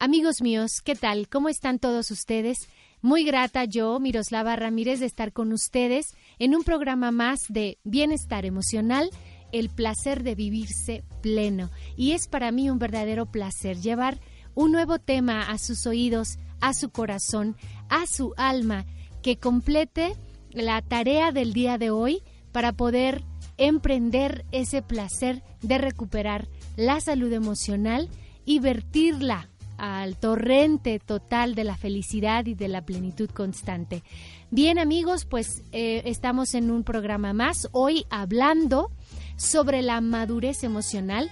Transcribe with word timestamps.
Amigos 0.00 0.42
míos, 0.42 0.80
¿qué 0.84 0.94
tal? 0.94 1.28
¿Cómo 1.28 1.48
están 1.48 1.80
todos 1.80 2.12
ustedes? 2.12 2.68
Muy 3.02 3.24
grata 3.24 3.64
yo, 3.64 3.98
Miroslava 3.98 4.54
Ramírez, 4.54 5.00
de 5.00 5.06
estar 5.06 5.32
con 5.32 5.52
ustedes 5.52 6.14
en 6.38 6.54
un 6.54 6.62
programa 6.62 7.10
más 7.10 7.40
de 7.48 7.78
Bienestar 7.82 8.46
Emocional, 8.46 9.10
el 9.50 9.70
placer 9.70 10.22
de 10.22 10.36
vivirse 10.36 11.02
pleno. 11.20 11.68
Y 11.96 12.12
es 12.12 12.28
para 12.28 12.52
mí 12.52 12.70
un 12.70 12.78
verdadero 12.78 13.26
placer 13.26 13.80
llevar 13.80 14.20
un 14.54 14.70
nuevo 14.70 15.00
tema 15.00 15.42
a 15.42 15.58
sus 15.58 15.84
oídos, 15.84 16.38
a 16.60 16.74
su 16.74 16.90
corazón, 16.90 17.56
a 17.88 18.04
su 18.06 18.34
alma, 18.36 18.86
que 19.20 19.36
complete 19.40 20.14
la 20.52 20.80
tarea 20.80 21.32
del 21.32 21.52
día 21.52 21.76
de 21.76 21.90
hoy 21.90 22.22
para 22.52 22.72
poder 22.72 23.24
emprender 23.56 24.46
ese 24.52 24.80
placer 24.80 25.42
de 25.60 25.76
recuperar 25.78 26.46
la 26.76 27.00
salud 27.00 27.32
emocional 27.32 28.08
y 28.44 28.60
vertirla 28.60 29.48
al 29.78 30.16
torrente 30.16 30.98
total 30.98 31.54
de 31.54 31.64
la 31.64 31.76
felicidad 31.76 32.44
y 32.46 32.54
de 32.54 32.68
la 32.68 32.82
plenitud 32.82 33.30
constante. 33.30 34.02
Bien 34.50 34.78
amigos, 34.78 35.24
pues 35.24 35.62
eh, 35.72 36.02
estamos 36.04 36.54
en 36.54 36.70
un 36.70 36.84
programa 36.84 37.32
más, 37.32 37.68
hoy 37.72 38.04
hablando 38.10 38.90
sobre 39.36 39.82
la 39.82 40.00
madurez 40.00 40.64
emocional 40.64 41.30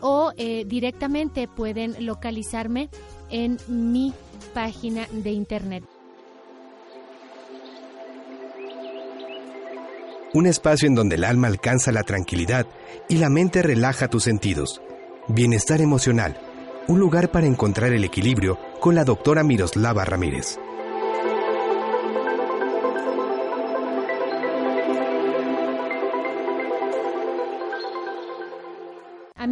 o 0.00 0.32
eh, 0.36 0.64
directamente 0.66 1.48
pueden 1.48 2.06
localizarme 2.06 2.88
en 3.30 3.58
mi 3.68 4.12
página 4.54 5.06
de 5.10 5.30
internet. 5.32 5.84
Un 10.32 10.46
espacio 10.46 10.86
en 10.86 10.94
donde 10.94 11.16
el 11.16 11.24
alma 11.24 11.46
alcanza 11.46 11.92
la 11.92 12.02
tranquilidad 12.02 12.66
y 13.08 13.16
la 13.16 13.30
mente 13.30 13.62
relaja 13.62 14.08
tus 14.08 14.24
sentidos. 14.24 14.82
Bienestar 15.28 15.80
emocional. 15.80 16.36
Un 16.88 17.00
lugar 17.00 17.30
para 17.30 17.46
encontrar 17.46 17.92
el 17.92 18.04
equilibrio 18.04 18.58
con 18.80 18.94
la 18.94 19.04
doctora 19.04 19.42
Miroslava 19.42 20.04
Ramírez. 20.04 20.58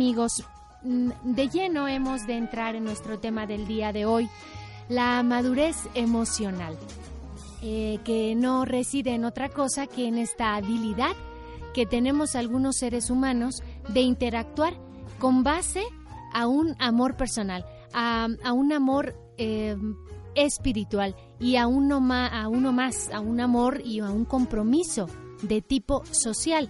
Amigos, 0.05 0.45
mm, 0.83 1.09
de 1.23 1.49
lleno 1.49 1.89
hemos 1.89 2.27
de 2.27 2.37
entrar 2.37 2.77
en 2.77 2.85
nuestro 2.85 3.19
tema 3.19 3.47
del 3.47 3.67
día 3.67 3.91
de 3.91 4.05
hoy, 4.05 4.29
la 4.91 5.23
madurez 5.23 5.77
emocional, 5.95 6.77
eh, 7.63 8.01
que 8.05 8.35
no 8.35 8.67
reside 8.67 9.15
en 9.15 9.25
otra 9.25 9.49
cosa 9.49 9.87
que 9.87 10.07
en 10.07 10.19
esta 10.19 10.57
habilidad 10.57 11.17
que 11.73 11.87
tenemos 11.87 12.37
algunos 12.37 12.77
seres 12.77 13.09
humanos 13.09 13.63
de 13.89 14.01
interactuar 14.03 14.75
con 15.19 15.43
base 15.43 15.83
a 16.35 16.49
un 16.49 16.77
amor 16.81 17.17
personal, 17.17 17.65
a, 17.95 18.29
un 18.53 18.75
amor 18.75 19.17
eh, 19.39 19.75
espiritual 20.35 21.17
y 21.41 21.57
a 21.57 21.63
a 21.63 21.67
uno 21.67 22.01
más, 22.03 23.11
a 23.11 23.21
un 23.21 23.41
amor 23.41 23.81
y 23.83 24.01
a 24.01 24.11
un 24.11 24.27
compromiso 24.27 25.09
de 25.41 25.63
tipo 25.63 26.05
social. 26.11 26.69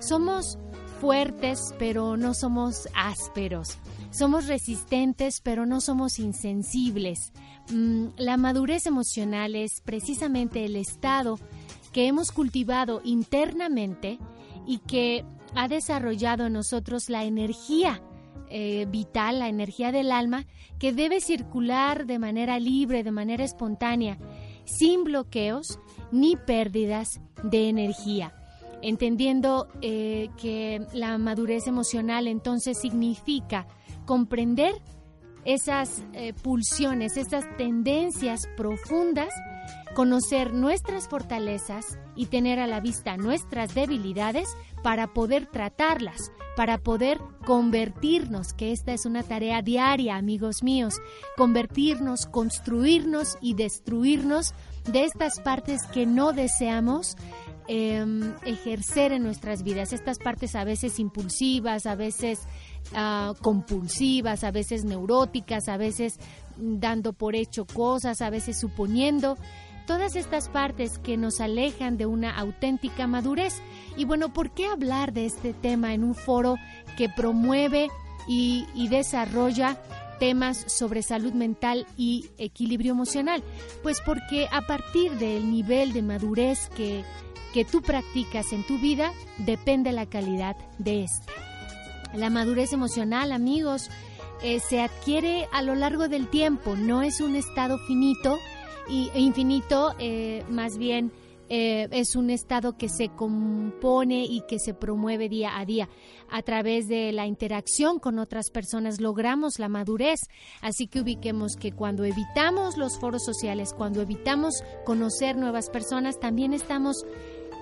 Somos 0.00 0.58
fuertes, 1.04 1.74
pero 1.78 2.16
no 2.16 2.32
somos 2.32 2.88
ásperos. 2.94 3.76
Somos 4.10 4.46
resistentes, 4.46 5.42
pero 5.42 5.66
no 5.66 5.82
somos 5.82 6.18
insensibles. 6.18 7.34
Mm, 7.70 8.06
la 8.16 8.38
madurez 8.38 8.86
emocional 8.86 9.54
es 9.54 9.82
precisamente 9.82 10.64
el 10.64 10.76
estado 10.76 11.38
que 11.92 12.06
hemos 12.06 12.32
cultivado 12.32 13.02
internamente 13.04 14.18
y 14.66 14.78
que 14.78 15.26
ha 15.54 15.68
desarrollado 15.68 16.46
en 16.46 16.54
nosotros 16.54 17.10
la 17.10 17.24
energía 17.24 18.00
eh, 18.48 18.86
vital, 18.88 19.40
la 19.40 19.50
energía 19.50 19.92
del 19.92 20.10
alma, 20.10 20.46
que 20.78 20.94
debe 20.94 21.20
circular 21.20 22.06
de 22.06 22.18
manera 22.18 22.58
libre, 22.58 23.04
de 23.04 23.12
manera 23.12 23.44
espontánea, 23.44 24.16
sin 24.64 25.04
bloqueos 25.04 25.78
ni 26.12 26.36
pérdidas 26.36 27.20
de 27.42 27.68
energía 27.68 28.32
entendiendo 28.84 29.68
eh, 29.80 30.28
que 30.36 30.86
la 30.92 31.16
madurez 31.18 31.66
emocional 31.66 32.28
entonces 32.28 32.78
significa 32.78 33.66
comprender 34.04 34.74
esas 35.44 36.02
eh, 36.12 36.34
pulsiones, 36.34 37.16
esas 37.16 37.44
tendencias 37.56 38.46
profundas, 38.56 39.32
conocer 39.94 40.52
nuestras 40.52 41.08
fortalezas 41.08 41.98
y 42.16 42.26
tener 42.26 42.58
a 42.58 42.66
la 42.66 42.80
vista 42.80 43.16
nuestras 43.16 43.74
debilidades 43.74 44.48
para 44.82 45.14
poder 45.14 45.46
tratarlas, 45.46 46.30
para 46.56 46.78
poder 46.78 47.18
convertirnos, 47.46 48.52
que 48.52 48.72
esta 48.72 48.92
es 48.92 49.06
una 49.06 49.22
tarea 49.22 49.62
diaria, 49.62 50.16
amigos 50.16 50.62
míos, 50.62 51.00
convertirnos, 51.36 52.26
construirnos 52.26 53.38
y 53.40 53.54
destruirnos 53.54 54.54
de 54.84 55.04
estas 55.04 55.40
partes 55.40 55.86
que 55.86 56.06
no 56.06 56.32
deseamos 56.32 57.16
Em, 57.66 58.34
ejercer 58.44 59.12
en 59.12 59.22
nuestras 59.22 59.62
vidas. 59.62 59.94
Estas 59.94 60.18
partes 60.18 60.54
a 60.54 60.64
veces 60.64 60.98
impulsivas, 60.98 61.86
a 61.86 61.94
veces 61.94 62.40
ah, 62.94 63.32
compulsivas, 63.40 64.44
a 64.44 64.50
veces 64.50 64.84
neuróticas, 64.84 65.70
a 65.70 65.78
veces 65.78 66.18
dando 66.58 67.14
por 67.14 67.34
hecho 67.34 67.64
cosas, 67.64 68.20
a 68.20 68.28
veces 68.28 68.60
suponiendo. 68.60 69.38
Todas 69.86 70.14
estas 70.14 70.50
partes 70.50 70.98
que 70.98 71.16
nos 71.16 71.40
alejan 71.40 71.96
de 71.96 72.04
una 72.04 72.36
auténtica 72.36 73.06
madurez. 73.06 73.62
Y 73.96 74.04
bueno, 74.04 74.30
¿por 74.30 74.50
qué 74.50 74.66
hablar 74.66 75.14
de 75.14 75.24
este 75.24 75.54
tema 75.54 75.94
en 75.94 76.04
un 76.04 76.14
foro 76.14 76.56
que 76.98 77.08
promueve 77.08 77.88
y, 78.28 78.66
y 78.74 78.88
desarrolla 78.88 79.80
temas 80.20 80.70
sobre 80.70 81.02
salud 81.02 81.32
mental 81.32 81.86
y 81.96 82.28
equilibrio 82.36 82.92
emocional? 82.92 83.42
Pues 83.82 84.02
porque 84.04 84.48
a 84.52 84.66
partir 84.66 85.12
del 85.12 85.50
nivel 85.50 85.94
de 85.94 86.02
madurez 86.02 86.68
que 86.76 87.04
que 87.54 87.64
tú 87.64 87.82
practicas 87.82 88.52
en 88.52 88.64
tu 88.64 88.78
vida 88.78 89.12
depende 89.38 89.92
la 89.92 90.06
calidad 90.06 90.56
de 90.78 91.04
esta. 91.04 91.32
La 92.12 92.28
madurez 92.28 92.72
emocional, 92.72 93.30
amigos, 93.30 93.90
eh, 94.42 94.58
se 94.58 94.80
adquiere 94.80 95.46
a 95.52 95.62
lo 95.62 95.76
largo 95.76 96.08
del 96.08 96.26
tiempo, 96.26 96.74
no 96.74 97.02
es 97.02 97.20
un 97.20 97.36
estado 97.36 97.78
finito 97.86 98.38
y, 98.88 99.08
e 99.14 99.20
infinito, 99.20 99.94
eh, 100.00 100.44
más 100.50 100.78
bien 100.78 101.12
eh, 101.48 101.88
es 101.90 102.16
un 102.16 102.30
estado 102.30 102.76
que 102.76 102.88
se 102.88 103.10
compone 103.10 104.24
y 104.24 104.42
que 104.48 104.58
se 104.58 104.72
promueve 104.74 105.28
día 105.28 105.58
a 105.58 105.64
día. 105.64 105.88
A 106.30 106.42
través 106.42 106.88
de 106.88 107.12
la 107.12 107.26
interacción 107.26 107.98
con 107.98 108.18
otras 108.18 108.50
personas 108.50 109.00
logramos 109.00 109.58
la 109.58 109.68
madurez. 109.68 110.20
Así 110.62 110.86
que 110.86 111.00
ubiquemos 111.00 111.56
que 111.56 111.72
cuando 111.72 112.04
evitamos 112.04 112.76
los 112.76 112.98
foros 112.98 113.24
sociales, 113.24 113.74
cuando 113.76 114.00
evitamos 114.00 114.54
conocer 114.84 115.36
nuevas 115.36 115.68
personas, 115.68 116.18
también 116.18 116.54
estamos 116.54 117.04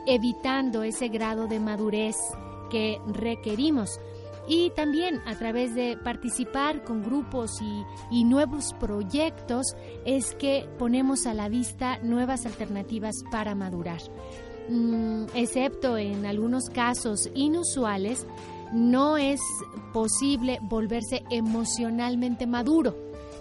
evitando 0.07 0.83
ese 0.83 1.09
grado 1.09 1.47
de 1.47 1.61
madurez 1.61 2.17
que 2.71 2.99
requerimos 3.07 4.01
y 4.49 4.71
también 4.71 5.21
a 5.27 5.37
través 5.37 5.75
de 5.75 5.97
participar 5.97 6.83
con 6.83 7.03
grupos 7.03 7.61
y, 8.11 8.25
nuevos 8.25 8.75
proyectos 8.81 9.67
es 10.05 10.35
que 10.35 10.69
ponemos 10.79 11.27
a 11.27 11.35
la 11.35 11.49
vista 11.49 11.99
nuevas 11.99 12.47
alternativas 12.47 13.15
para 13.31 13.55
madurar. 13.55 14.01
Mm, 14.69 15.25
excepto 15.35 15.97
en 15.97 16.27
algunos 16.27 16.71
casos 16.71 17.31
inusuales, 17.35 18.27
no 18.73 19.17
es 19.17 19.41
posible 19.93 20.59
volverse 20.63 21.23
emocionalmente 21.31 22.47
maduro 22.47 22.97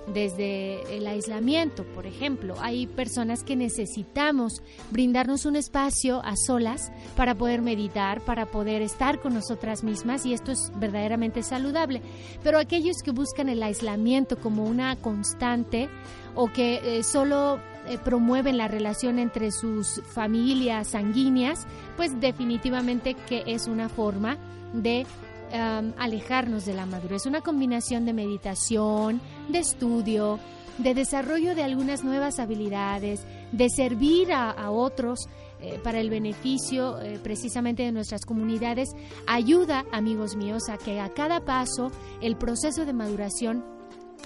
desde 0.07 0.97
el 0.97 1.07
aislamiento, 1.07 1.83
por 1.83 2.05
ejemplo. 2.05 2.55
Hay 2.59 2.87
personas 2.87 3.43
que 3.43 3.55
necesitamos 3.55 4.61
brindarnos 4.89 5.45
un 5.45 5.55
espacio 5.55 6.21
a 6.23 6.35
solas 6.35 6.91
para 7.15 7.35
poder 7.35 7.61
meditar, 7.61 8.21
para 8.21 8.45
poder 8.45 8.81
estar 8.81 9.19
con 9.19 9.33
nosotras 9.33 9.83
mismas 9.83 10.25
y 10.25 10.33
esto 10.33 10.51
es 10.51 10.71
verdaderamente 10.77 11.43
saludable. 11.43 12.01
Pero 12.43 12.59
aquellos 12.59 12.97
que 13.03 13.11
buscan 13.11 13.49
el 13.49 13.63
aislamiento 13.63 14.37
como 14.37 14.65
una 14.65 14.95
constante 14.95 15.89
o 16.35 16.47
que 16.47 16.81
eh, 16.83 17.03
solo 17.03 17.59
eh, 17.87 17.97
promueven 18.03 18.57
la 18.57 18.67
relación 18.67 19.19
entre 19.19 19.51
sus 19.51 20.01
familias 20.13 20.89
sanguíneas, 20.89 21.65
pues 21.97 22.19
definitivamente 22.19 23.13
que 23.13 23.43
es 23.47 23.67
una 23.67 23.89
forma 23.89 24.37
de 24.73 25.05
alejarnos 25.53 26.65
de 26.65 26.73
la 26.73 26.85
madurez. 26.85 27.25
Una 27.25 27.41
combinación 27.41 28.05
de 28.05 28.13
meditación, 28.13 29.21
de 29.49 29.59
estudio, 29.59 30.39
de 30.77 30.93
desarrollo 30.93 31.55
de 31.55 31.63
algunas 31.63 32.03
nuevas 32.03 32.39
habilidades, 32.39 33.25
de 33.51 33.69
servir 33.69 34.33
a, 34.33 34.71
otros 34.71 35.27
eh, 35.59 35.79
para 35.83 35.99
el 35.99 36.09
beneficio 36.09 36.99
eh, 37.01 37.19
precisamente 37.21 37.83
de 37.83 37.91
nuestras 37.91 38.25
comunidades, 38.25 38.89
ayuda, 39.27 39.85
amigos 39.91 40.35
míos, 40.35 40.69
a 40.69 40.77
que 40.77 40.99
a 40.99 41.09
cada 41.09 41.45
paso 41.45 41.91
el 42.21 42.35
proceso 42.35 42.85
de 42.85 42.93
maduración 42.93 43.63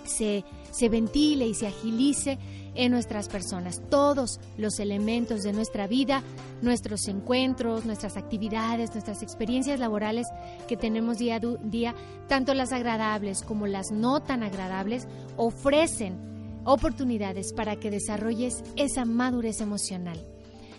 se, 0.03 0.43
se 0.71 0.89
ventile 0.89 1.47
y 1.47 1.53
se 1.53 1.67
agilice 1.67 2.37
en 2.75 2.91
nuestras 2.91 3.29
personas. 3.29 3.81
Todos 3.89 4.39
los 4.57 4.79
elementos 4.79 5.43
de 5.43 5.53
nuestra 5.53 5.87
vida, 5.87 6.21
nuestros 6.61 7.07
encuentros, 7.07 7.85
nuestras 7.85 8.17
actividades, 8.17 8.91
nuestras 8.91 9.23
experiencias 9.23 9.79
laborales 9.79 10.27
que 10.67 10.77
tenemos 10.77 11.17
día 11.17 11.37
a 11.37 11.39
día, 11.39 11.95
tanto 12.27 12.53
las 12.53 12.71
agradables 12.71 13.41
como 13.41 13.65
las 13.67 13.91
no 13.91 14.21
tan 14.21 14.43
agradables, 14.43 15.07
ofrecen 15.37 16.35
oportunidades 16.65 17.53
para 17.53 17.77
que 17.77 17.91
desarrolles 17.91 18.63
esa 18.75 19.05
madurez 19.05 19.61
emocional. 19.61 20.25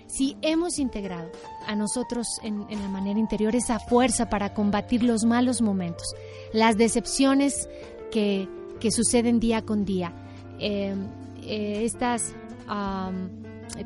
Si 0.09 0.37
hemos 0.41 0.79
integrado 0.79 1.31
a 1.67 1.75
nosotros 1.75 2.27
en, 2.43 2.67
la 2.69 2.89
manera 2.89 3.19
interior 3.19 3.57
esa 3.57 3.81
fuerza 3.81 4.29
para 4.29 4.55
combatir 4.55 5.03
los 5.03 5.25
malos 5.25 5.63
momentos, 5.63 6.07
las 6.53 6.77
decepciones 6.77 7.69
que, 8.13 8.49
suceden 8.91 9.41
día 9.41 9.63
con 9.63 9.85
día, 9.85 10.13
eh, 10.59 10.95
eh, 11.43 11.85
estas 11.85 12.35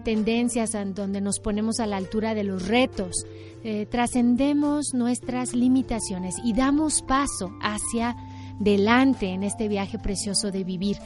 tendencias 0.04 0.74
en 0.74 0.94
donde 0.94 1.20
nos 1.20 1.40
ponemos 1.40 1.80
a 1.80 1.86
la 1.86 1.96
altura 1.96 2.34
de 2.34 2.44
los 2.44 2.68
retos, 2.68 3.26
eh, 3.62 3.86
trascendemos 3.86 4.94
nuestras 4.94 5.54
limitaciones 5.54 6.36
y 6.42 6.54
damos 6.54 7.02
paso 7.02 7.52
hacia 7.60 8.16
delante 8.58 9.28
en 9.28 9.42
este 9.42 9.68
viaje 9.68 9.98
precioso 9.98 10.50
de 10.50 10.64
vivir. 10.64 10.96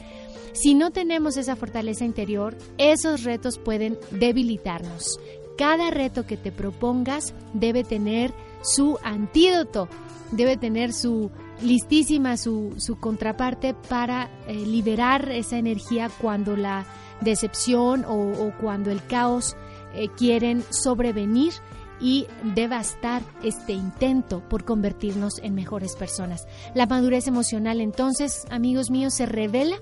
Si 0.53 0.73
no 0.73 0.91
tenemos 0.91 1.35
esa 1.35 1.57
fortaleza 1.57 2.05
interior, 2.05 2.57
esos 2.77 3.23
retos 3.23 3.57
pueden 3.57 3.97
debilitarnos. 4.11 5.19
Cada 5.57 5.89
reto 5.89 6.25
que 6.25 6.37
te 6.37 6.51
propongas 6.51 7.33
debe 7.53 7.83
tener 7.83 8.33
su 8.61 8.97
antídoto, 9.03 9.89
debe 10.31 10.55
tener 10.55 10.93
su 10.93 11.29
listísima 11.61 12.37
su, 12.37 12.73
su 12.77 12.99
contraparte 12.99 13.73
para 13.73 14.29
eh, 14.47 14.53
liberar 14.53 15.31
esa 15.31 15.57
energía 15.57 16.09
cuando 16.21 16.55
la 16.55 16.85
decepción 17.21 18.05
o, 18.07 18.51
cuando 18.59 18.91
el 18.91 19.03
caos 19.05 19.55
eh, 19.93 20.09
quieren 20.17 20.63
sobrevenir 20.69 21.53
y 21.99 22.27
devastar 22.43 23.21
este 23.41 23.73
intento 23.73 24.41
por 24.49 24.65
convertirnos 24.65 25.39
en 25.41 25.55
mejores 25.55 25.95
personas. 25.95 26.45
La 26.73 26.85
madurez 26.85 27.27
emocional 27.27 27.79
entonces, 27.79 28.45
amigos 28.49 28.89
míos, 28.91 29.13
se 29.13 29.25
revela 29.25 29.77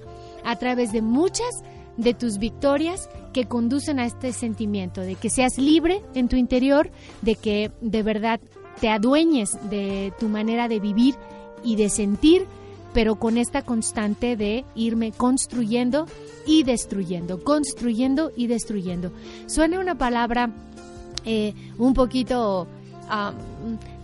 a 0.46 0.56
través 0.58 0.92
de 0.92 1.02
muchas 1.02 1.64
de 1.98 2.14
tus 2.14 2.38
victorias 2.38 3.10
que 3.34 3.46
conducen 3.46 4.00
a 4.00 4.06
este 4.06 4.32
sentimiento 4.32 5.02
de 5.02 5.16
que 5.16 5.30
seas 5.30 5.58
libre 5.58 6.02
en 6.14 6.28
tu 6.28 6.36
interior, 6.36 6.92
de 7.22 7.36
que 7.36 7.72
de 7.82 8.04
verdad 8.04 8.40
te 8.80 8.90
adueñes 8.90 9.58
de 9.70 10.14
tu 10.20 10.30
manera 10.30 10.68
de 10.68 10.80
vivir 10.80 11.16
y 11.64 11.76
de 11.76 11.90
sentir, 11.90 12.46
pero 12.94 13.16
con 13.16 13.38
esta 13.38 13.64
constante 13.64 14.36
de 14.36 14.66
irme 14.76 15.12
construyendo 15.12 16.06
y 16.46 16.64
destruyendo, 16.64 17.44
construyendo 17.44 18.32
y 18.36 18.48
destruyendo. 18.48 19.12
Suena 19.48 19.80
una 19.80 19.98
palabra 19.98 20.52
eh, 21.26 21.54
un 21.78 21.94
poquito 21.94 22.68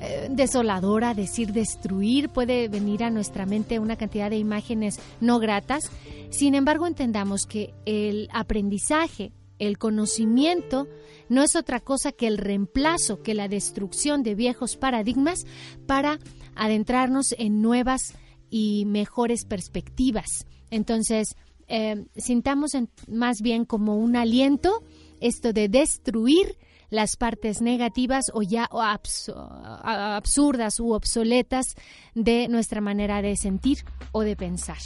eh, 0.01 0.27
desoladora, 0.29 1.13
decir 1.13 1.51
destruir, 1.51 2.29
puede 2.29 2.67
venir 2.67 3.03
a 3.03 3.09
nuestra 3.09 3.45
mente 3.45 3.79
una 3.79 3.95
cantidad 3.95 4.29
de 4.29 4.37
imágenes 4.37 4.99
no 5.19 5.39
gratas. 5.39 5.89
Sin 6.29 6.55
embargo, 6.55 6.87
entendamos 6.87 7.45
que 7.45 7.73
el 7.85 8.29
aprendizaje, 8.31 9.31
el 9.57 9.77
conocimiento, 9.77 10.87
no 11.27 11.43
es 11.43 11.55
otra 11.55 11.79
cosa 11.79 12.11
que 12.11 12.27
el 12.27 12.37
reemplazo, 12.37 13.21
que 13.21 13.33
la 13.33 13.47
destrucción 13.47 14.23
de 14.23 14.35
viejos 14.35 14.77
paradigmas 14.77 15.45
para 15.85 16.19
adentrarnos 16.55 17.33
en 17.37 17.61
nuevas 17.61 18.13
y 18.49 18.85
mejores 18.85 19.45
perspectivas. 19.45 20.45
Entonces, 20.71 21.35
eh, 21.67 22.05
sintamos 22.15 22.71
más 23.07 23.41
bien 23.41 23.65
como 23.65 23.97
un 23.97 24.15
aliento 24.15 24.83
esto 25.19 25.53
de 25.53 25.69
destruir 25.69 26.57
las 26.89 27.15
partes 27.17 27.61
negativas 27.61 28.25
o 28.33 28.41
ya 28.41 28.67
absurdas 29.83 30.79
u 30.79 30.93
obsoletas 30.93 31.75
de 32.15 32.47
nuestra 32.47 32.81
manera 32.81 33.21
de 33.21 33.35
sentir 33.35 33.85
o 34.11 34.21
de 34.21 34.35
pensar. 34.35 34.79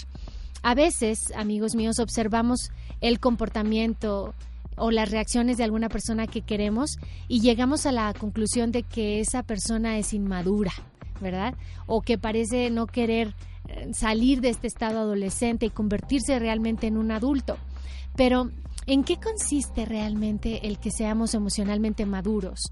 A 0.62 0.76
veces, 0.76 1.32
amigos 1.36 1.76
míos, 1.76 2.00
observamos 2.00 2.72
el 3.02 3.20
comportamiento 3.20 4.34
o 4.76 4.92
las 4.92 5.12
reacciones 5.12 5.58
de 5.58 5.64
alguna 5.64 5.90
persona 5.90 6.28
que 6.28 6.42
queremos 6.42 6.98
y 7.28 7.42
llegamos 7.42 7.86
a 7.86 7.92
la 7.92 8.14
conclusión 8.14 8.72
de 8.72 8.84
que 8.84 9.20
esa 9.20 9.44
persona 9.44 9.98
es 9.98 10.14
inmadura, 10.14 10.72
¿verdad? 11.24 11.56
O 11.88 12.02
que 12.02 12.20
parece 12.20 12.70
no 12.70 12.86
querer 12.86 13.34
eh, 13.68 13.90
salir 13.94 14.42
de 14.42 14.50
este 14.50 14.68
estado 14.68 15.00
adolescente 15.00 15.66
y 15.66 15.72
convertirse 15.72 16.38
realmente 16.38 16.86
en 16.86 16.98
un 16.98 17.12
adulto. 17.12 17.58
Pero, 18.16 18.52
¿en 18.86 19.04
qué 19.04 19.18
consiste 19.18 19.86
realmente 19.86 20.68
el 20.68 20.78
que 20.78 20.92
seamos 20.92 21.34
emocionalmente 21.34 22.06
maduros? 22.06 22.70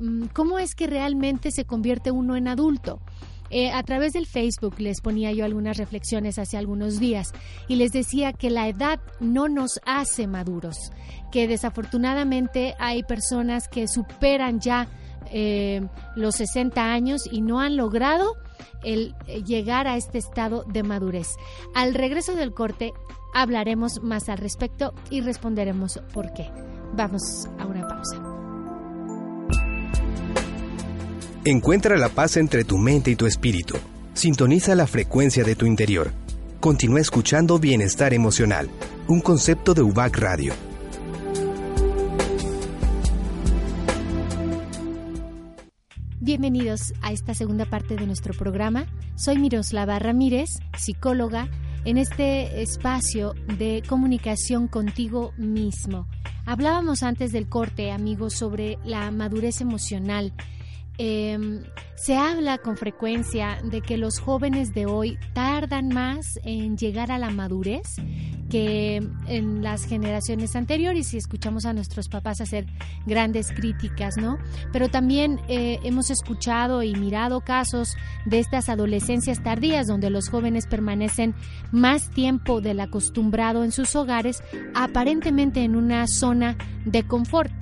Mm, 0.00 0.24
¿Cómo 0.32 0.58
es 0.58 0.74
que 0.74 0.88
realmente 0.88 1.52
se 1.52 1.64
convierte 1.64 2.10
uno 2.10 2.34
en 2.34 2.48
adulto? 2.48 3.00
Eh, 3.54 3.70
a 3.70 3.82
través 3.82 4.14
del 4.14 4.26
Facebook 4.26 4.80
les 4.80 5.02
ponía 5.02 5.30
yo 5.30 5.44
algunas 5.44 5.76
reflexiones 5.76 6.38
hace 6.38 6.56
algunos 6.56 6.98
días 6.98 7.32
y 7.68 7.76
les 7.76 7.92
decía 7.92 8.32
que 8.32 8.48
la 8.48 8.66
edad 8.66 8.98
no 9.20 9.46
nos 9.50 9.78
hace 9.84 10.26
maduros, 10.26 10.90
que 11.30 11.46
desafortunadamente 11.46 12.74
hay 12.78 13.02
personas 13.02 13.68
que 13.68 13.88
superan 13.88 14.58
ya 14.60 14.88
eh, 15.30 15.86
los 16.16 16.36
60 16.36 16.82
años 16.82 17.22
y 17.30 17.40
no 17.40 17.60
han 17.60 17.76
logrado 17.76 18.36
el 18.82 19.14
eh, 19.26 19.42
llegar 19.42 19.86
a 19.86 19.96
este 19.96 20.18
estado 20.18 20.64
de 20.64 20.82
madurez. 20.82 21.28
Al 21.74 21.94
regreso 21.94 22.34
del 22.34 22.52
corte 22.52 22.92
hablaremos 23.34 24.02
más 24.02 24.28
al 24.28 24.38
respecto 24.38 24.92
y 25.10 25.20
responderemos 25.20 26.00
por 26.12 26.32
qué. 26.32 26.50
Vamos 26.94 27.48
a 27.58 27.66
una 27.66 27.86
pausa. 27.86 28.16
Encuentra 31.44 31.96
la 31.96 32.08
paz 32.08 32.36
entre 32.36 32.64
tu 32.64 32.78
mente 32.78 33.10
y 33.10 33.16
tu 33.16 33.26
espíritu. 33.26 33.76
Sintoniza 34.14 34.74
la 34.74 34.86
frecuencia 34.86 35.42
de 35.42 35.56
tu 35.56 35.66
interior. 35.66 36.12
Continúa 36.60 37.00
escuchando 37.00 37.58
Bienestar 37.58 38.14
Emocional, 38.14 38.70
un 39.08 39.20
concepto 39.20 39.74
de 39.74 39.82
UBAC 39.82 40.18
Radio. 40.18 40.71
Bienvenidos 46.24 46.94
a 47.02 47.10
esta 47.10 47.34
segunda 47.34 47.64
parte 47.64 47.96
de 47.96 48.06
nuestro 48.06 48.32
programa. 48.32 48.86
Soy 49.16 49.38
Miroslava 49.38 49.98
Ramírez, 49.98 50.50
psicóloga, 50.78 51.48
en 51.84 51.98
este 51.98 52.62
espacio 52.62 53.34
de 53.58 53.82
comunicación 53.88 54.68
contigo 54.68 55.32
mismo. 55.36 56.06
Hablábamos 56.46 57.02
antes 57.02 57.32
del 57.32 57.48
corte, 57.48 57.90
amigos, 57.90 58.34
sobre 58.34 58.78
la 58.84 59.10
madurez 59.10 59.60
emocional 59.60 60.32
Em, 60.98 61.62
Se 62.02 62.16
habla 62.16 62.58
con 62.58 62.76
frecuencia 62.76 63.60
de 63.62 63.80
que 63.80 63.96
los 63.96 64.18
jóvenes 64.18 64.74
de 64.74 64.86
hoy 64.86 65.20
tardan 65.34 65.90
más 65.90 66.40
en 66.42 66.76
llegar 66.76 67.12
a 67.12 67.18
la 67.18 67.30
madurez 67.30 67.94
que 68.50 68.96
en 69.28 69.62
las 69.62 69.84
generaciones 69.84 70.56
anteriores 70.56 71.14
y 71.14 71.18
escuchamos 71.18 71.64
a 71.64 71.72
nuestros 71.72 72.08
papás 72.08 72.40
hacer 72.40 72.66
grandes 73.06 73.52
críticas, 73.52 74.16
¿no? 74.16 74.38
Pero 74.72 74.88
también 74.88 75.38
eh, 75.46 75.78
hemos 75.84 76.10
escuchado 76.10 76.82
y 76.82 76.92
mirado 76.96 77.42
casos 77.42 77.96
de 78.26 78.40
estas 78.40 78.68
adolescencias 78.68 79.40
tardías 79.40 79.86
donde 79.86 80.10
los 80.10 80.28
jóvenes 80.28 80.66
permanecen 80.66 81.36
más 81.70 82.10
tiempo 82.10 82.60
del 82.60 82.80
acostumbrado 82.80 83.62
en 83.62 83.70
sus 83.70 83.94
hogares, 83.94 84.42
aparentemente 84.74 85.62
en 85.62 85.76
una 85.76 86.08
zona 86.08 86.56
de 86.84 87.04
confort. 87.04 87.52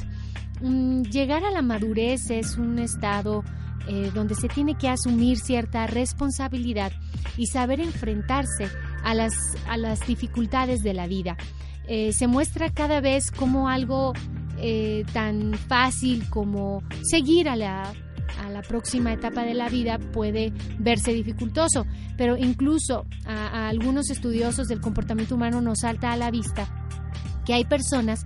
Mm, 0.63 1.03
llegar 1.03 1.45
a 1.45 1.51
la 1.51 1.61
madurez 1.61 2.31
es 2.31 2.57
un 2.57 2.79
estado 2.79 3.45
eh, 3.93 4.13
donde 4.15 4.37
se 4.37 4.47
tiene 4.47 4.79
que 4.79 4.89
asumir 4.89 5.37
cierta 5.41 5.89
responsabilidad 5.89 6.93
y 7.37 7.47
saber 7.47 7.81
enfrentarse 7.81 8.69
a 9.03 9.15
las, 9.15 9.35
a 9.67 9.77
las 9.77 10.07
dificultades 10.07 10.83
de 10.83 10.95
la 10.95 11.09
vida. 11.09 11.37
Eh, 11.89 12.13
se 12.13 12.29
muestra 12.29 12.71
cada 12.71 13.01
vez 13.01 13.33
como 13.33 13.69
algo 13.69 14.13
eh, 14.59 15.05
tan 15.13 15.55
fácil 15.55 16.31
como 16.31 16.85
seguir 17.03 17.49
a 17.49 17.57
la, 17.57 17.93
a 18.39 18.49
la 18.49 18.63
próxima 18.63 19.13
etapa 19.13 19.43
de 19.43 19.55
la 19.55 19.69
vida 19.69 19.99
puede 19.99 20.53
verse 20.79 21.13
dificultoso, 21.13 21.85
pero 22.17 22.37
incluso 22.37 23.07
a 23.27 23.67
algunos 23.67 24.09
estudiosos 24.11 24.69
del 24.69 24.81
comportamiento 24.81 25.35
humano 25.35 25.61
nos 25.61 25.81
salta 25.81 26.13
a 26.13 26.17
la 26.17 26.31
vista 26.31 26.69
que 27.45 27.55
hay 27.55 27.65
personas 27.65 28.25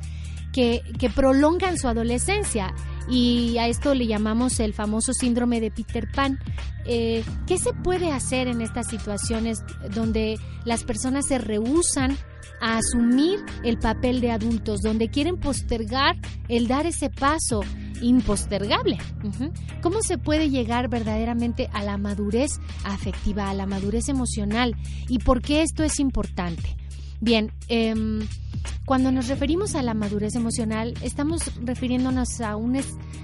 que, 0.54 1.10
prolongan 1.14 1.76
su 1.76 1.88
adolescencia 1.88 2.72
y 3.08 3.58
a 3.58 3.68
esto 3.68 3.94
le 3.94 4.06
llamamos 4.06 4.60
el 4.60 4.72
famoso 4.72 5.12
síndrome 5.12 5.60
de 5.60 5.70
Peter 5.70 6.08
Pan. 6.10 6.38
Eh, 6.86 7.24
¿Qué 7.46 7.58
se 7.58 7.72
puede 7.72 8.10
hacer 8.10 8.48
en 8.48 8.60
estas 8.60 8.88
situaciones 8.88 9.58
donde 9.94 10.38
las 10.64 10.84
personas 10.84 11.26
se 11.26 11.38
rehusan 11.38 12.16
a 12.60 12.78
asumir 12.78 13.40
el 13.62 13.78
papel 13.78 14.20
de 14.20 14.30
adultos, 14.30 14.80
donde 14.80 15.08
quieren 15.08 15.38
postergar 15.38 16.16
el 16.48 16.68
dar 16.68 16.86
ese 16.86 17.10
paso 17.10 17.60
impostergable? 18.00 18.98
¿Cómo 19.82 20.02
se 20.02 20.18
puede 20.18 20.50
llegar 20.50 20.88
verdaderamente 20.88 21.68
a 21.72 21.82
la 21.82 21.98
madurez 21.98 22.52
afectiva, 22.84 23.50
a 23.50 23.54
la 23.54 23.66
madurez 23.66 24.08
emocional? 24.08 24.74
¿Y 25.08 25.18
por 25.18 25.42
qué 25.42 25.62
esto 25.62 25.82
es 25.82 26.00
importante? 26.00 26.76
Bien, 27.20 27.52
eh, 27.68 27.94
cuando 28.84 29.10
nos 29.10 29.28
referimos 29.28 29.74
a 29.76 29.82
la 29.82 29.94
madurez 29.94 30.34
emocional, 30.34 30.92
estamos 31.00 31.40
refiriéndonos 31.64 32.42
a 32.42 32.54
un, 32.56 32.78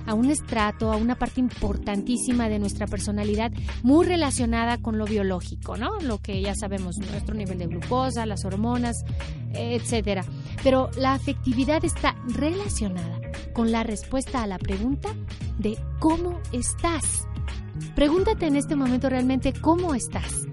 a 0.06 0.14
un 0.14 0.30
estrato, 0.30 0.90
a 0.90 0.97
una 0.97 1.16
parte 1.16 1.40
importantísima 1.40 2.49
de 2.49 2.59
nuestra 2.59 2.87
personalidad, 2.87 3.52
muy 3.82 4.06
relacionada 4.06 4.78
con 4.78 4.97
lo 4.97 5.04
biológico, 5.04 5.76
¿no? 5.76 6.00
Lo 6.00 6.16
que 6.16 6.40
ya 6.40 6.54
sabemos, 6.54 6.97
nuestro 6.97 7.35
nivel 7.35 7.59
de 7.59 7.66
glucosa, 7.66 8.25
las 8.25 8.47
hormonas, 8.47 9.04
etcétera. 9.52 10.25
Pero 10.62 10.90
la 10.97 11.12
afectividad 11.12 11.85
está 11.85 12.16
relacionada 12.26 13.20
con 13.52 13.70
la 13.70 13.82
respuesta 13.82 14.42
a 14.42 14.47
la 14.47 14.59
pregunta 14.59 15.11
de 15.59 15.76
cómo 15.99 16.40
estás. 16.52 17.26
Pregúntate 17.94 18.47
en 18.47 18.56
este 18.56 18.76
momento 18.76 19.11
realmente 19.11 19.52
cómo 19.52 19.94
estás. 19.94 20.47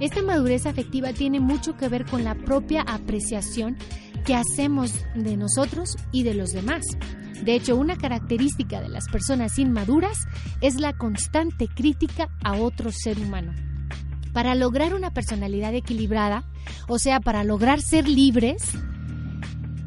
Esta 0.00 0.22
madurez 0.22 0.64
afectiva 0.64 1.12
tiene 1.12 1.40
mucho 1.40 1.76
que 1.76 1.88
ver 1.88 2.06
con 2.06 2.24
la 2.24 2.34
propia 2.34 2.80
apreciación 2.82 3.76
que 4.24 4.34
hacemos 4.34 4.92
de 5.14 5.36
nosotros 5.36 5.96
y 6.10 6.22
de 6.22 6.32
los 6.32 6.52
demás. 6.52 6.86
De 7.44 7.54
hecho, 7.54 7.76
una 7.76 7.96
característica 7.96 8.80
de 8.80 8.88
las 8.88 9.08
personas 9.08 9.58
inmaduras 9.58 10.26
es 10.62 10.76
la 10.76 10.94
constante 10.94 11.68
crítica 11.68 12.28
a 12.42 12.54
otro 12.54 12.90
ser 12.92 13.18
humano. 13.18 13.52
Para 14.32 14.54
lograr 14.54 14.94
una 14.94 15.12
personalidad 15.12 15.74
equilibrada, 15.74 16.44
o 16.88 16.98
sea, 16.98 17.20
para 17.20 17.44
lograr 17.44 17.82
ser 17.82 18.08
libres, 18.08 18.62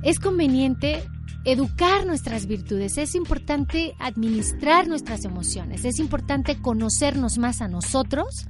es 0.03 0.20
conveniente 0.20 1.03
educar 1.45 2.05
nuestras 2.05 2.45
virtudes, 2.45 2.97
es 2.97 3.15
importante 3.15 3.95
administrar 4.00 4.88
nuestras 4.88 5.25
emociones, 5.25 5.85
es 5.85 6.00
importante 6.00 6.62
conocernos 6.62 7.38
más 7.38 7.62
a 7.62 7.67
nosotros 7.67 8.47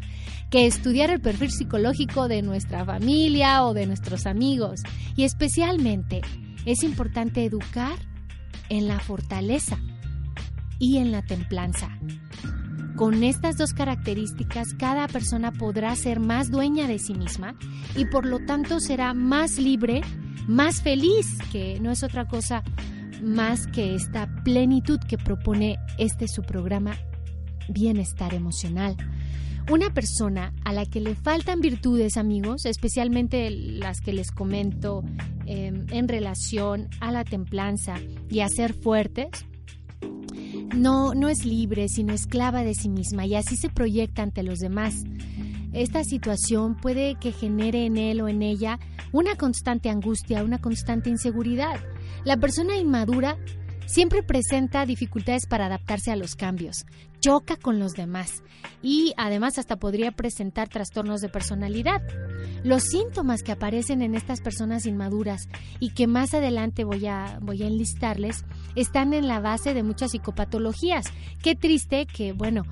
que 0.52 0.68
estudiar 0.68 1.10
el 1.10 1.20
perfil 1.20 1.52
psicológico 1.52 2.28
de 2.28 2.44
nuestra 2.44 2.86
familia 2.86 3.66
o 3.66 3.74
de 3.74 3.88
nuestros 3.88 4.28
amigos. 4.28 4.82
Y 5.16 5.24
especialmente 5.24 6.22
es 6.66 6.84
importante 6.84 7.44
educar 7.44 7.98
en 8.70 8.88
la 8.88 9.00
fortaleza 9.00 9.80
y 10.78 10.98
en 10.98 11.12
la 11.12 11.24
templanza. 11.24 11.98
Con 12.96 13.24
estas 13.24 13.58
dos 13.58 13.74
características, 13.74 14.76
cada 14.78 15.08
persona 15.08 15.52
podrá 15.52 15.96
ser 15.96 16.20
más 16.20 16.52
dueña 16.52 16.88
de 16.88 17.00
sí 17.00 17.16
misma 17.16 17.56
y 17.96 18.06
por 18.06 18.26
lo 18.28 18.46
tanto 18.46 18.80
será 18.80 19.16
más 19.16 19.58
libre, 19.58 20.02
más 20.48 20.82
feliz, 20.82 21.38
que 21.52 21.80
no 21.80 21.92
es 21.92 22.04
otra 22.04 22.28
cosa 22.28 22.64
más 23.22 23.68
que 23.68 23.96
esta 23.96 24.28
plenitud 24.44 25.00
que 25.00 25.18
propone 25.18 25.78
este 25.98 26.28
su 26.28 26.42
programa 26.44 26.98
Bienestar 27.70 28.34
Emocional. 28.34 28.98
Una 29.72 29.94
persona 29.94 30.54
a 30.66 30.74
la 30.74 30.86
que 30.86 31.00
le 31.00 31.16
faltan 31.16 31.62
virtudes, 31.62 32.18
amigos, 32.18 32.66
especialmente 32.66 33.50
las 33.50 34.02
que 34.02 34.12
les 34.12 34.30
comento 34.32 35.04
em, 35.46 35.86
en 35.90 36.10
relación 36.10 36.90
a 37.00 37.12
la 37.14 37.24
templanza 37.24 37.96
y 38.30 38.42
a 38.42 38.50
ser 38.50 38.74
fuertes, 38.74 39.46
no, 40.76 41.14
no 41.14 41.30
es 41.30 41.46
libre, 41.46 41.88
sino 41.88 42.14
esclava 42.14 42.64
de 42.64 42.74
sí 42.74 42.90
misma 42.90 43.26
y 43.26 43.36
así 43.36 43.56
se 43.56 43.70
proyecta 43.70 44.24
ante 44.24 44.44
los 44.44 44.60
demás. 44.60 45.04
Esta 45.74 46.04
situación 46.04 46.76
puede 46.76 47.16
que 47.16 47.32
genere 47.32 47.86
en 47.86 47.98
él 47.98 48.22
o 48.22 48.28
en 48.28 48.44
ella 48.44 48.80
una 49.12 49.36
constante 49.36 49.90
angustia, 49.90 50.44
una 50.44 50.60
constante 50.60 51.10
inseguridad. 51.10 51.80
La 52.24 52.38
persona 52.38 52.78
inmadura 52.78 53.38
siempre 53.88 54.22
presenta 54.24 54.86
dificultades 54.86 55.46
para 55.48 55.66
adaptarse 55.66 56.12
a 56.12 56.16
los 56.16 56.36
cambios, 56.36 56.86
choca 57.24 57.56
con 57.56 57.80
los 57.80 57.94
demás 57.94 58.44
y 58.82 59.14
además 59.16 59.58
hasta 59.58 59.78
podría 59.78 60.12
presentar 60.12 60.68
trastornos 60.68 61.22
de 61.22 61.30
personalidad. 61.30 62.02
Los 62.64 62.84
síntomas 62.84 63.44
que 63.44 63.54
aparecen 63.54 64.02
en 64.02 64.14
estas 64.14 64.42
personas 64.42 64.86
inmaduras 64.86 65.48
y 65.80 65.94
que 65.94 66.06
más 66.06 66.34
adelante 66.34 66.84
voy 66.84 67.08
a, 67.08 67.40
voy 67.42 67.64
a 67.64 67.68
enlistarles 67.68 68.44
están 68.76 69.14
en 69.14 69.28
la 69.28 69.40
base 69.40 69.74
de 69.74 69.84
muchas 69.84 70.12
psicopatologías. 70.12 71.06
Qué 71.42 71.56
triste 71.56 72.06
que, 72.06 72.34
bueno, 72.34 72.64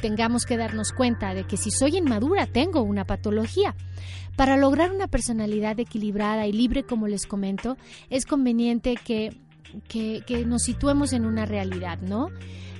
tengamos 0.00 0.44
que 0.44 0.56
darnos 0.56 0.92
cuenta 0.92 1.32
de 1.32 1.44
que 1.44 1.56
si 1.56 1.70
soy 1.70 1.96
inmadura 1.96 2.46
tengo 2.46 2.82
una 2.82 3.04
patología. 3.04 3.76
Para 4.34 4.56
lograr 4.56 4.90
una 4.90 5.06
personalidad 5.06 5.78
equilibrada 5.78 6.48
y 6.48 6.52
libre, 6.52 6.82
como 6.82 7.06
les 7.06 7.26
comento, 7.26 7.76
es 8.08 8.26
conveniente 8.26 8.96
que 8.96 9.36
que, 9.88 10.44
nos 10.46 10.62
situemos 10.62 11.12
en 11.12 11.24
una 11.24 11.46
realidad, 11.46 11.98
¿no? 12.00 12.28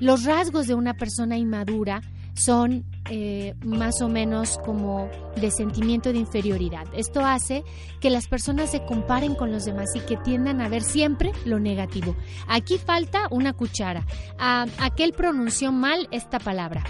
Los 0.01 0.25
rasgos 0.25 0.67
de 0.67 0.75
una 0.75 0.95
persona 0.95 1.37
inmadura 1.37 2.01
son 2.35 2.85
eh, 3.09 3.55
más 3.65 4.03
o 4.03 4.09
menos 4.09 4.59
como 4.65 5.09
de 5.37 5.51
sentimiento 5.51 6.13
de 6.13 6.19
inferioridad. 6.19 6.87
Esto 6.95 7.25
hace 7.25 7.65
que 8.01 8.11
las 8.11 8.29
personas 8.29 8.71
se 8.71 8.85
comparen 8.85 9.35
con 9.35 9.51
los 9.51 9.65
demás 9.65 9.89
y 9.95 10.01
que 10.01 10.17
tiendan 10.17 10.61
a 10.61 10.69
ver 10.69 10.83
siempre 10.83 11.33
lo 11.45 11.59
negativo. 11.59 12.17
Aquí 12.47 12.79
falta 12.79 13.27
una 13.31 13.53
cuchara. 13.53 14.07
Ah, 14.39 14.67
aquel 14.79 15.13
pronunció 15.13 15.73
mal 15.73 16.09
esta 16.11 16.39
palabra. 16.39 16.85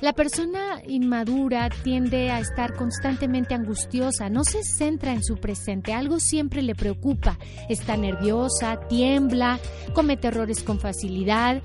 La 0.00 0.14
persona 0.14 0.80
inmadura 0.86 1.68
tiende 1.84 2.30
a 2.30 2.40
estar 2.40 2.74
constantemente 2.74 3.54
angustiosa, 3.54 4.30
no 4.30 4.44
se 4.44 4.62
centra 4.62 5.12
en 5.12 5.22
su 5.22 5.36
presente, 5.36 5.92
algo 5.92 6.18
siempre 6.20 6.62
le 6.62 6.74
preocupa, 6.74 7.38
está 7.68 7.98
nerviosa, 7.98 8.80
tiembla, 8.88 9.60
comete 9.92 10.28
errores 10.28 10.62
con 10.62 10.80
facilidad. 10.80 11.62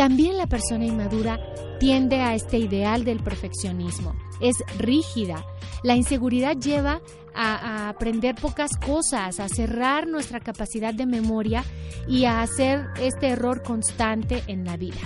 También 0.00 0.38
la 0.38 0.46
persona 0.46 0.86
inmadura 0.86 1.38
tiende 1.78 2.22
a 2.22 2.34
este 2.34 2.56
ideal 2.56 3.04
del 3.04 3.22
perfeccionismo. 3.22 4.14
Es 4.40 4.56
rígida. 4.78 5.44
La 5.82 5.94
inseguridad 5.94 6.56
lleva 6.56 7.02
a, 7.34 7.90
aprender 7.90 8.34
pocas 8.34 8.78
cosas, 8.78 9.40
a 9.40 9.48
cerrar 9.50 10.08
nuestra 10.08 10.40
capacidad 10.40 10.94
de 10.94 11.04
memoria 11.04 11.64
y 12.08 12.24
a 12.24 12.40
hacer 12.40 12.86
este 12.98 13.28
error 13.28 13.62
constante 13.62 14.42
en 14.46 14.64
la 14.64 14.78
vida 14.78 15.00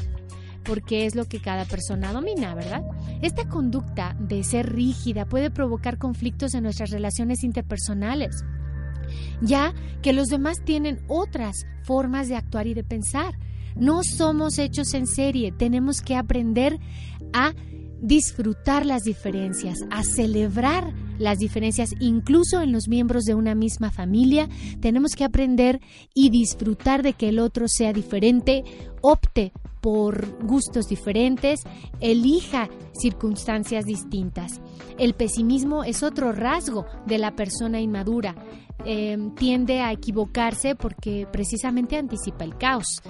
porque 0.63 1.07
es 1.07 1.17
lo 1.17 1.25
que 1.25 1.41
cada 1.41 1.65
persona 1.65 2.13
domina, 2.13 2.55
¿verdad? 2.55 2.83
Esta 3.21 3.49
conducta 3.49 4.17
de 4.21 4.45
ser 4.45 4.73
rígida 4.73 5.27
puede 5.27 5.51
provocar 5.51 5.99
conflictos 5.99 6.55
en 6.55 6.63
nuestras 6.63 6.91
relaciones 6.91 7.43
interpersonales, 7.43 8.45
ya 9.43 9.75
que 10.03 10.13
los 10.13 10.29
demás 10.29 10.59
tienen 10.65 11.05
otras 11.09 11.67
formas 11.83 12.29
de 12.29 12.37
actuar 12.37 12.69
y 12.69 12.75
de 12.75 12.85
pensar. 12.85 13.35
No 13.77 14.03
somos 14.03 14.59
hechos 14.59 14.95
en 14.95 15.07
serie, 15.07 15.53
tenemos 15.53 16.01
que 16.01 16.17
aprender 16.17 16.79
a 17.33 17.53
disfrutar 18.01 18.85
las 18.85 19.03
diferencias, 19.03 19.79
a 19.91 20.03
celebrar 20.03 20.93
las 21.19 21.39
diferencias, 21.39 21.91
incluso 22.01 22.61
en 22.61 22.71
los 22.71 22.87
miembros 22.87 23.25
de 23.25 23.35
una 23.35 23.55
misma 23.55 23.91
familia. 23.91 24.49
Tenemos 24.81 25.13
que 25.13 25.25
aprender 25.25 25.81
y 26.13 26.31
disfrutar 26.31 27.03
de 27.03 27.15
que 27.15 27.31
el 27.31 27.39
otro 27.39 27.67
sea 27.67 27.93
diferente, 27.93 28.63
opte 29.01 29.53
por 29.81 30.39
gustos 30.45 30.87
diferentes, 30.87 31.61
elija 32.01 32.69
circunstancias 32.93 33.85
distintas. 33.85 34.61
El 34.99 35.15
pesimismo 35.15 35.85
es 35.85 36.03
otro 36.03 36.33
rasgo 36.33 36.87
de 37.07 37.19
la 37.19 37.37
persona 37.37 37.81
inmadura. 37.81 38.35
Em, 38.85 39.31
tiende 39.35 39.81
a 39.81 39.93
equivocarse 39.93 40.75
porque 40.75 41.27
precisamente 41.31 41.97
anticipa 41.97 42.45
el 42.45 42.57
caos. 42.59 43.01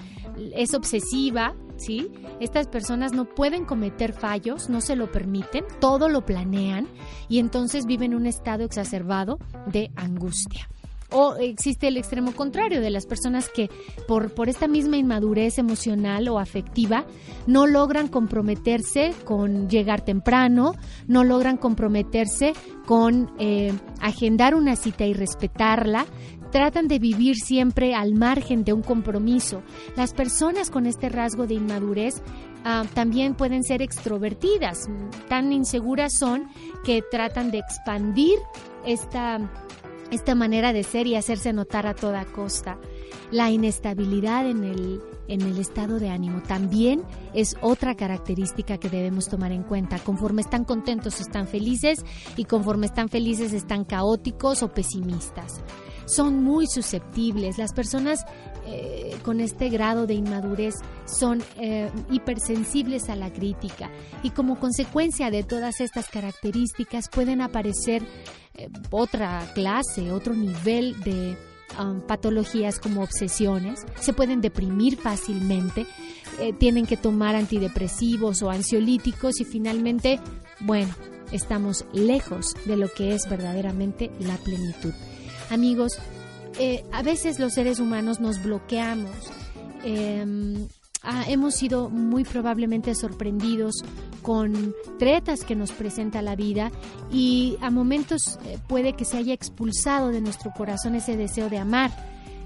Es 0.54 0.74
obsesiva, 0.74 1.54
¿sí? 1.76 2.10
Estas 2.40 2.68
personas 2.68 3.12
no 3.12 3.24
pueden 3.24 3.64
cometer 3.64 4.12
fallos, 4.12 4.68
no 4.68 4.80
se 4.80 4.94
lo 4.94 5.10
permiten, 5.10 5.64
todo 5.80 6.08
lo 6.08 6.24
planean 6.24 6.86
y 7.28 7.38
entonces 7.38 7.86
viven 7.86 8.14
un 8.14 8.26
estado 8.26 8.64
exacerbado 8.64 9.38
de 9.66 9.90
angustia. 9.96 10.68
O 11.16 11.36
existe 11.36 11.86
el 11.86 11.96
extremo 11.96 12.32
contrario 12.32 12.80
de 12.80 12.90
las 12.90 13.06
personas 13.06 13.48
que 13.48 13.70
por, 14.08 14.34
por 14.34 14.48
esta 14.48 14.66
misma 14.66 14.96
inmadurez 14.96 15.58
emocional 15.58 16.26
o 16.28 16.40
afectiva 16.40 17.06
no 17.46 17.68
logran 17.68 18.08
comprometerse 18.08 19.14
con 19.24 19.68
llegar 19.68 20.04
temprano, 20.04 20.74
no 21.06 21.22
logran 21.22 21.56
comprometerse 21.56 22.52
con 22.84 23.30
eh, 23.38 23.72
agendar 24.00 24.56
una 24.56 24.74
cita 24.74 25.06
y 25.06 25.12
respetarla, 25.12 26.04
tratan 26.50 26.88
de 26.88 26.98
vivir 26.98 27.36
siempre 27.36 27.94
al 27.94 28.14
margen 28.14 28.64
de 28.64 28.72
un 28.72 28.82
compromiso. 28.82 29.62
Las 29.96 30.14
personas 30.14 30.68
con 30.68 30.86
este 30.86 31.08
rasgo 31.08 31.46
de 31.46 31.54
inmadurez 31.54 32.22
ah, 32.64 32.84
también 32.92 33.34
pueden 33.34 33.62
ser 33.62 33.82
extrovertidas, 33.82 34.88
tan 35.28 35.52
inseguras 35.52 36.12
son 36.18 36.48
que 36.84 37.02
tratan 37.08 37.52
de 37.52 37.58
expandir 37.58 38.38
esta 38.84 39.38
esta 40.14 40.34
manera 40.34 40.72
de 40.72 40.82
ser 40.82 41.06
y 41.06 41.16
hacerse 41.16 41.52
notar 41.52 41.86
a 41.86 41.94
toda 41.94 42.24
costa. 42.24 42.78
La 43.30 43.50
inestabilidad 43.50 44.48
en 44.48 44.64
el, 44.64 45.00
en 45.28 45.42
el 45.42 45.58
estado 45.58 45.98
de 45.98 46.10
ánimo 46.10 46.42
también 46.42 47.02
es 47.32 47.56
otra 47.60 47.94
característica 47.94 48.78
que 48.78 48.88
debemos 48.88 49.28
tomar 49.28 49.52
en 49.52 49.62
cuenta. 49.62 49.98
Conforme 49.98 50.42
están 50.42 50.64
contentos 50.64 51.20
están 51.20 51.48
felices 51.48 52.04
y 52.36 52.44
conforme 52.44 52.86
están 52.86 53.08
felices 53.08 53.52
están 53.52 53.84
caóticos 53.84 54.62
o 54.62 54.72
pesimistas. 54.72 55.60
Son 56.06 56.44
muy 56.44 56.66
susceptibles. 56.66 57.56
Las 57.58 57.72
personas 57.72 58.24
eh, 58.66 59.16
con 59.22 59.40
este 59.40 59.68
grado 59.68 60.06
de 60.06 60.14
inmadurez 60.14 60.74
son 61.06 61.42
eh, 61.56 61.90
hipersensibles 62.10 63.08
a 63.08 63.16
la 63.16 63.32
crítica 63.32 63.90
y 64.22 64.30
como 64.30 64.58
consecuencia 64.58 65.30
de 65.30 65.42
todas 65.42 65.80
estas 65.80 66.08
características 66.08 67.08
pueden 67.08 67.40
aparecer 67.40 68.02
eh, 68.56 68.68
otra 68.90 69.50
clase, 69.54 70.10
otro 70.12 70.34
nivel 70.34 71.00
de 71.02 71.36
um, 71.78 72.00
patologías 72.00 72.78
como 72.78 73.02
obsesiones, 73.02 73.84
se 74.00 74.12
pueden 74.12 74.40
deprimir 74.40 74.96
fácilmente, 74.96 75.86
eh, 76.38 76.52
tienen 76.52 76.86
que 76.86 76.96
tomar 76.96 77.34
antidepresivos 77.34 78.42
o 78.42 78.50
ansiolíticos 78.50 79.40
y 79.40 79.44
finalmente, 79.44 80.20
bueno, 80.60 80.94
estamos 81.32 81.84
lejos 81.92 82.54
de 82.64 82.76
lo 82.76 82.92
que 82.92 83.14
es 83.14 83.28
verdaderamente 83.28 84.10
la 84.20 84.36
plenitud. 84.36 84.92
Amigos, 85.50 85.98
eh, 86.58 86.84
a 86.92 87.02
veces 87.02 87.38
los 87.38 87.54
seres 87.54 87.80
humanos 87.80 88.20
nos 88.20 88.42
bloqueamos 88.42 89.10
em, 89.82 90.68
Ah, 91.04 91.24
hemos 91.28 91.54
sido 91.54 91.90
muy 91.90 92.24
probablemente 92.24 92.94
sorprendidos 92.94 93.74
con 94.22 94.74
tretas 94.98 95.44
que 95.44 95.54
nos 95.54 95.70
presenta 95.72 96.22
la 96.22 96.34
vida 96.34 96.72
y 97.12 97.58
a 97.60 97.70
momentos 97.70 98.38
eh, 98.46 98.58
puede 98.66 98.94
que 98.94 99.04
se 99.04 99.18
haya 99.18 99.34
expulsado 99.34 100.08
de 100.08 100.22
nuestro 100.22 100.50
corazón 100.56 100.94
ese 100.94 101.16
deseo 101.16 101.50
de 101.50 101.58
amar. 101.58 101.90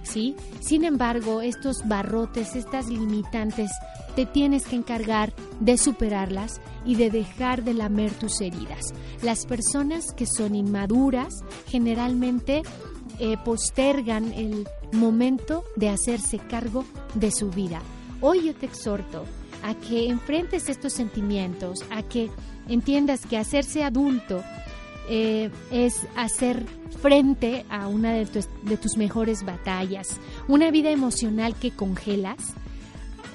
¿Sí? 0.03 0.35
Sin 0.61 0.85
embargo, 0.85 1.43
estos 1.43 1.87
barrotes, 1.87 2.57
estas 2.57 2.89
limitantes, 2.89 3.71
te 4.17 4.27
tienes 4.27 4.65
que 4.65 4.77
encargar 4.77 5.35
de 5.61 5.77
superarlas 5.77 6.61
y 6.87 6.95
de 6.95 7.11
dejar 7.11 7.63
de 7.63 7.75
lamer 7.75 8.13
tus 8.13 8.41
heridas. 8.41 8.81
Las 9.23 9.45
personas 9.45 10.13
que 10.13 10.25
son 10.27 10.55
inmaduras 10.55 11.35
generalmente 11.67 12.63
eh, 13.19 13.37
postergan 13.45 14.33
el 14.33 14.67
momento 14.93 15.65
de 15.77 15.91
hacerse 15.91 16.39
cargo 16.39 16.85
de 17.15 17.31
su 17.31 17.51
vida. 17.51 17.83
Hoy 18.21 18.47
yo 18.47 18.55
te 18.55 18.67
exhorto 18.67 19.25
a 19.63 19.75
que 19.75 20.09
enfrentes 20.09 20.69
estos 20.69 20.93
sentimientos, 20.93 21.85
a 21.91 22.03
que 22.03 22.31
entiendas 22.69 23.25
que 23.27 23.39
hacerse 23.39 23.85
adulto 23.85 24.43
eh, 25.09 25.51
es 25.71 26.07
hacer 26.17 26.67
frente 27.01 27.65
a 27.71 27.87
una 27.87 28.13
de 28.13 28.27
tus, 28.27 28.97
mejores 28.97 29.45
batallas, 29.45 30.21
una 30.49 30.71
vida 30.71 30.91
emocional 30.91 31.55
que 31.55 31.71
congelas, 31.71 32.55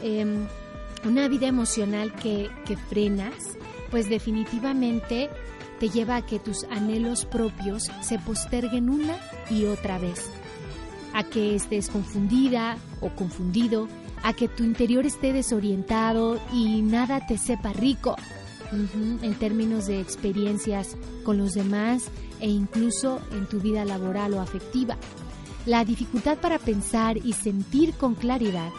em, 0.02 0.46
una 1.06 1.28
vida 1.30 1.48
emocional 1.48 2.14
que, 2.16 2.50
que 2.66 2.76
frenas, 2.76 3.58
pues 3.90 4.10
definitivamente 4.10 5.30
te 5.80 5.90
lleva 5.90 6.18
a 6.18 6.26
que 6.26 6.40
tus 6.40 6.66
anhelos 6.66 7.26
propios 7.26 7.90
se 8.02 8.20
posterguen 8.20 8.90
una 8.90 9.18
y 9.50 9.66
otra 9.66 9.98
vez, 9.98 10.30
a 11.14 11.24
que 11.24 11.56
estés 11.56 11.90
confundida 11.90 12.78
o 13.02 13.10
confundido, 13.10 13.88
a 14.24 14.34
que 14.34 14.48
tu 14.48 14.64
interior 14.64 15.06
esté 15.06 15.34
desorientado 15.34 16.40
y 16.52 16.82
nada 16.82 17.26
te 17.28 17.38
sepa 17.38 17.74
rico 17.74 18.16
en 18.72 19.36
términos 19.36 19.86
de 19.86 20.02
experiencias 20.02 20.98
con 21.24 21.38
los 21.38 21.54
demás 21.54 22.06
e 22.40 22.50
incluso 22.50 23.22
en 23.32 23.46
tu 23.46 23.60
vida 23.60 23.86
laboral 23.86 24.34
o 24.34 24.42
afectiva. 24.42 24.98
La 25.66 25.86
dificultad 25.86 26.38
para 26.40 26.58
pensar 26.58 27.18
y 27.18 27.34
sentir 27.34 27.94
con 27.94 28.16
claridad, 28.16 28.72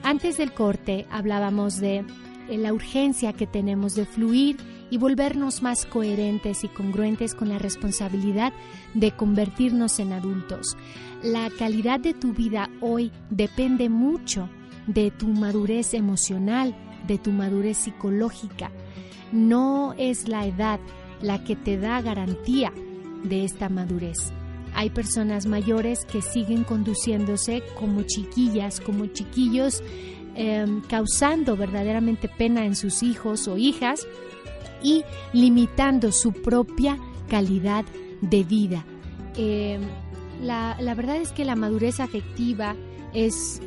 Antes 0.04 0.38
del 0.38 0.54
corte 0.54 1.08
hablábamos 1.10 1.80
de 1.80 2.06
la 2.49 2.71
urgencia 2.71 3.34
que 3.34 3.47
tenemos 3.47 3.95
de 3.95 4.06
fluir 4.06 4.58
y 4.89 4.98
volvernos 4.98 5.62
más 5.62 5.86
coherentes 5.86 6.63
y 6.63 6.67
congruentes 6.67 7.34
con 7.34 7.50
la 7.50 7.58
responsabilidad 7.58 8.54
de 8.93 9.12
convertirnos 9.12 10.00
en 10.00 10.13
adultos. 10.13 10.78
La 11.24 11.50
calidad 11.50 12.00
de 12.00 12.13
tu 12.13 12.34
vida 12.34 12.69
hoy 12.82 13.12
depende 13.30 13.89
mucho 13.89 14.50
de 14.88 15.12
tu 15.12 15.28
madurez 15.28 15.93
emocional, 15.93 16.76
de 17.08 17.17
tu 17.17 17.32
madurez 17.32 17.78
psicológica. 17.78 18.71
No 19.32 19.95
es 19.98 20.28
la 20.28 20.45
edad 20.45 20.80
la 21.21 21.43
que 21.43 21.56
te 21.56 21.78
da 21.78 22.02
garantía 22.02 22.71
de 23.24 23.43
esta 23.43 23.69
madurez. 23.69 24.32
Hay 24.76 24.89
personas 24.89 25.45
mayores 25.45 26.06
que 26.06 26.21
siguen 26.21 26.63
conduciéndose 26.63 27.63
como 27.80 28.04
chiquillas, 28.04 28.82
como 28.82 29.08
chiquillos 29.08 29.82
em, 30.36 30.82
causando 30.82 31.56
verdaderamente 31.56 32.28
pena 32.28 32.65
en 32.65 32.76
sus 32.76 33.02
hijos 33.02 33.48
o 33.48 33.58
hijas 33.58 34.06
y 34.86 35.04
limitando 35.34 36.12
su 36.12 36.32
propia 36.32 37.00
calidad 37.28 37.86
de 38.21 38.43
vida. 38.43 38.86
Em, 39.36 39.82
la, 40.43 40.78
la, 40.80 40.93
verdad 40.93 41.17
es 41.17 41.32
que 41.32 41.43
la 41.43 41.56
madurez 41.56 42.00
afectiva 42.00 42.76
es, 43.13 43.62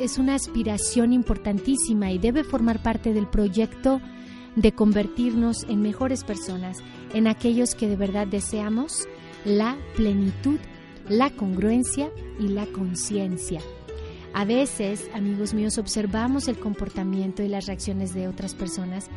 es 0.00 0.18
una 0.18 0.34
aspiración 0.34 1.14
importantísima 1.14 2.12
y 2.12 2.18
debe 2.18 2.44
formar 2.44 2.82
parte 2.82 3.14
del 3.14 3.26
proyecto 3.26 4.02
de 4.54 4.72
convertirnos 4.72 5.64
en 5.64 5.80
mejores 5.80 6.24
personas, 6.24 6.78
en 7.14 7.26
aquellos 7.26 7.74
que 7.74 7.88
de 7.88 7.96
verdad 7.96 8.26
deseamos 8.26 9.08
la 9.46 9.78
plenitud, 9.96 10.58
la 11.08 11.30
congruencia 11.30 12.10
y 12.38 12.48
la 12.48 12.66
conciencia. 12.66 13.60
A 14.34 14.44
veces, 14.44 15.08
amigos 15.14 15.54
míos, 15.54 15.78
observamos 15.78 16.48
el 16.48 16.58
comportamiento 16.58 17.42
y 17.42 17.48
las 17.48 17.66
reacciones 17.66 18.14
de 18.14 18.28
otras 18.28 18.54
personas 18.54 19.08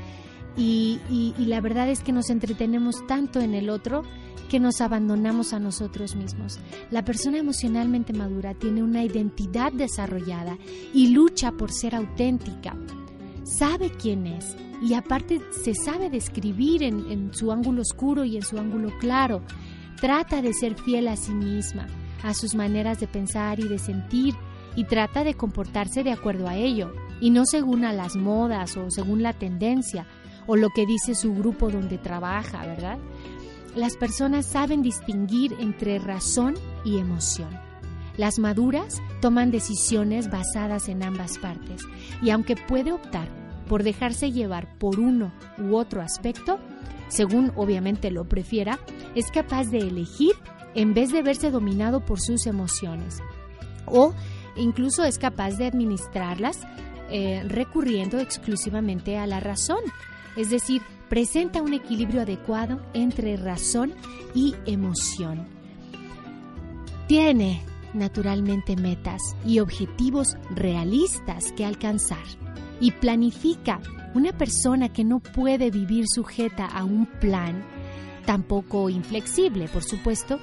y, 0.55 1.33
la 1.37 1.61
verdad 1.61 1.89
es 1.89 2.01
que 2.01 2.11
nos 2.11 2.29
entretenemos 2.29 3.05
tanto 3.07 3.39
en 3.39 3.53
el 3.53 3.69
otro 3.69 4.03
que 4.49 4.59
nos 4.59 4.81
abandonamos 4.81 5.53
a 5.53 5.59
nosotros 5.59 6.15
mismos. 6.15 6.59
La 6.91 7.03
persona 7.03 7.39
emocionalmente 7.39 8.13
madura 8.13 8.53
tiene 8.53 8.83
una 8.83 9.03
identidad 9.03 9.71
desarrollada 9.71 10.57
y 10.93 11.07
lucha 11.07 11.51
por 11.51 11.71
ser 11.71 11.95
auténtica. 11.95 12.75
Sabe 13.43 13.91
quién 13.91 14.27
es 14.27 14.55
y 14.81 14.93
aparte 14.93 15.41
se 15.63 15.73
sabe 15.73 16.09
describir 16.09 16.83
en, 16.83 17.09
en 17.11 17.33
su 17.33 17.51
ángulo 17.51 17.81
oscuro 17.81 18.25
y 18.25 18.35
en 18.35 18.43
su 18.43 18.59
ángulo 18.59 18.89
claro. 18.99 19.41
Trata 19.99 20.41
de 20.41 20.53
ser 20.53 20.75
fiel 20.75 21.07
a 21.07 21.15
sí 21.15 21.33
misma, 21.33 21.87
a 22.21 22.33
sus 22.33 22.53
maneras 22.53 22.99
de 22.99 23.07
pensar 23.07 23.59
y 23.59 23.67
de 23.67 23.79
sentir 23.79 24.35
y 24.75 24.85
trata 24.85 25.23
de 25.23 25.33
comportarse 25.33 26.03
de 26.03 26.11
acuerdo 26.11 26.47
a 26.47 26.57
ello 26.57 26.93
y 27.21 27.29
no 27.29 27.45
según 27.45 27.85
a 27.85 27.93
las 27.93 28.15
modas 28.15 28.75
o 28.77 28.89
según 28.89 29.23
la 29.23 29.33
tendencia 29.33 30.05
o 30.47 30.56
lo 30.56 30.69
que 30.69 30.86
dice 30.86 31.15
su 31.15 31.34
grupo 31.34 31.69
donde 31.69 31.97
trabaja, 31.97 32.65
¿verdad? 32.65 32.97
Las 33.75 33.97
personas 33.97 34.45
saben 34.45 34.82
distinguir 34.82 35.56
entre 35.60 35.99
razón 35.99 36.56
y 36.86 36.99
emoción. 36.99 37.49
Las 38.17 38.38
maduras 38.38 39.01
toman 39.21 39.49
decisiones 39.49 40.29
basadas 40.29 40.88
en 40.88 41.01
ambas 41.01 41.39
partes 41.39 41.82
y 42.21 42.29
aunque 42.29 42.56
puede 42.56 42.91
optar 42.91 43.27
por 43.67 43.82
dejarse 43.82 44.32
llevar 44.32 44.77
por 44.77 44.99
uno 44.99 45.32
u 45.58 45.75
otro 45.75 46.01
aspecto, 46.01 46.60
según 47.08 47.51
obviamente 47.56 48.12
lo 48.12 48.25
prefiera, 48.25 48.79
es 49.15 49.32
capaz 49.32 49.65
de 49.71 49.79
elegir 49.79 50.34
en 50.75 50.93
vez 50.93 51.12
de 51.12 51.23
verse 51.23 51.49
dominado 51.49 52.06
por 52.06 52.19
sus 52.19 52.45
emociones. 52.45 53.21
O 53.88 54.13
incluso 54.56 55.03
es 55.03 55.17
capaz 55.17 55.58
de 55.58 55.65
administrarlas 55.65 56.60
eh, 57.10 57.43
recurriendo 57.47 58.19
exclusivamente 58.19 59.17
a 59.17 59.27
la 59.27 59.39
razón, 59.39 59.82
es 60.35 60.49
decir, 60.49 60.81
presenta 61.09 61.61
un 61.61 61.73
equilibrio 61.73 62.21
adecuado 62.21 62.81
entre 62.93 63.37
razón 63.37 63.93
y 64.33 64.55
emoción. 64.65 65.47
Tiene, 67.07 67.61
naturalmente, 67.93 68.75
metas 68.75 69.21
y 69.45 69.59
objetivos 69.59 70.35
realistas 70.49 71.51
que 71.51 71.65
alcanzar 71.65 72.23
y 72.79 72.91
planifica. 72.91 73.79
Una 74.15 74.31
persona 74.31 74.91
que 74.91 75.03
no 75.03 75.19
puede 75.19 75.69
vivir 75.69 76.05
sujeta 76.07 76.65
a 76.65 76.83
un 76.83 77.05
plan, 77.05 77.63
tampoco 78.25 78.89
inflexible, 78.89 79.67
por 79.67 79.83
supuesto, 79.83 80.39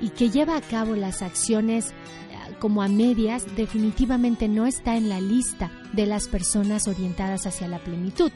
y 0.00 0.10
que 0.10 0.30
lleva 0.30 0.56
a 0.56 0.62
cabo 0.62 0.96
las 0.96 1.22
acciones 1.22 1.90
eh, 1.90 2.54
como 2.58 2.82
a 2.82 2.88
medias, 2.88 3.44
definitivamente 3.56 4.48
no 4.48 4.66
está 4.66 4.96
en 4.96 5.08
la 5.08 5.20
lista 5.20 5.70
de 5.92 6.06
las 6.06 6.28
personas 6.28 6.88
orientadas 6.88 7.46
hacia 7.46 7.68
la 7.68 7.78
plenitud. 7.78 8.32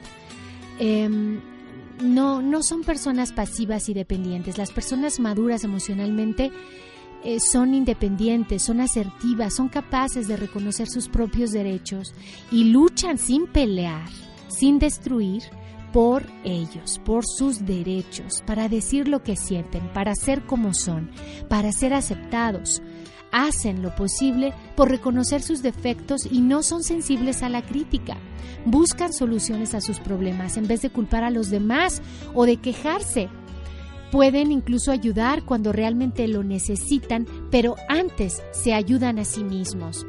Em, 0.79 1.41
no, 2.01 2.43
no 2.43 2.63
son 2.63 2.83
personas 2.83 3.33
pasivas 3.33 3.89
y 3.89 3.95
dependientes. 3.95 4.59
Las 4.59 4.73
personas 4.73 5.21
maduras 5.21 5.65
emocionalmente 5.65 6.51
eh, 7.23 7.41
son 7.41 7.75
independientes, 7.75 8.63
son 8.63 8.81
asertivas, 8.81 9.55
son 9.55 9.69
capaces 9.69 10.29
de 10.29 10.37
reconocer 10.37 10.89
sus 10.89 11.09
propios 11.09 11.53
derechos 11.53 12.15
y 12.51 12.65
luchan 12.65 13.19
sin 13.19 13.47
pelear, 13.47 14.09
sin 14.49 14.79
destruir 14.79 15.43
por 15.93 16.27
ellos, 16.43 17.01
por 17.05 17.25
sus 17.25 17.65
derechos, 17.65 18.43
para 18.45 18.69
decir 18.69 19.07
lo 19.07 19.23
que 19.23 19.37
sienten, 19.37 19.93
para 19.93 20.15
ser 20.17 20.45
como 20.45 20.75
son, 20.75 21.11
para 21.49 21.71
ser 21.71 21.95
aceptados 21.95 22.83
hacen 23.35 23.83
lo 23.83 23.95
posible 23.97 24.55
por 24.77 24.89
reconocer 24.89 25.43
sus 25.43 25.61
defectos 25.61 26.27
y 26.31 26.41
no 26.41 26.63
son 26.63 26.85
sensibles 26.85 27.43
a 27.43 27.49
la 27.49 27.63
crítica. 27.63 28.17
Buscan 28.65 29.13
soluciones 29.13 29.75
a 29.75 29.81
sus 29.81 29.99
problemas 29.99 30.57
en 30.57 30.69
vez 30.69 30.83
de 30.83 30.91
culpar 30.91 31.25
a 31.25 31.31
los 31.31 31.51
demás 31.51 32.01
o 32.33 32.47
de 32.47 32.59
quejarse. 32.59 33.29
Pueden 34.13 34.53
incluso 34.53 34.93
ayudar 34.93 35.45
cuando 35.45 35.73
realmente 35.73 36.29
lo 36.29 36.45
necesitan, 36.45 37.27
pero 37.51 37.75
antes 37.89 38.41
se 38.53 38.73
ayudan 38.73 39.19
a 39.19 39.25
sí 39.25 39.43
mismos. 39.43 40.07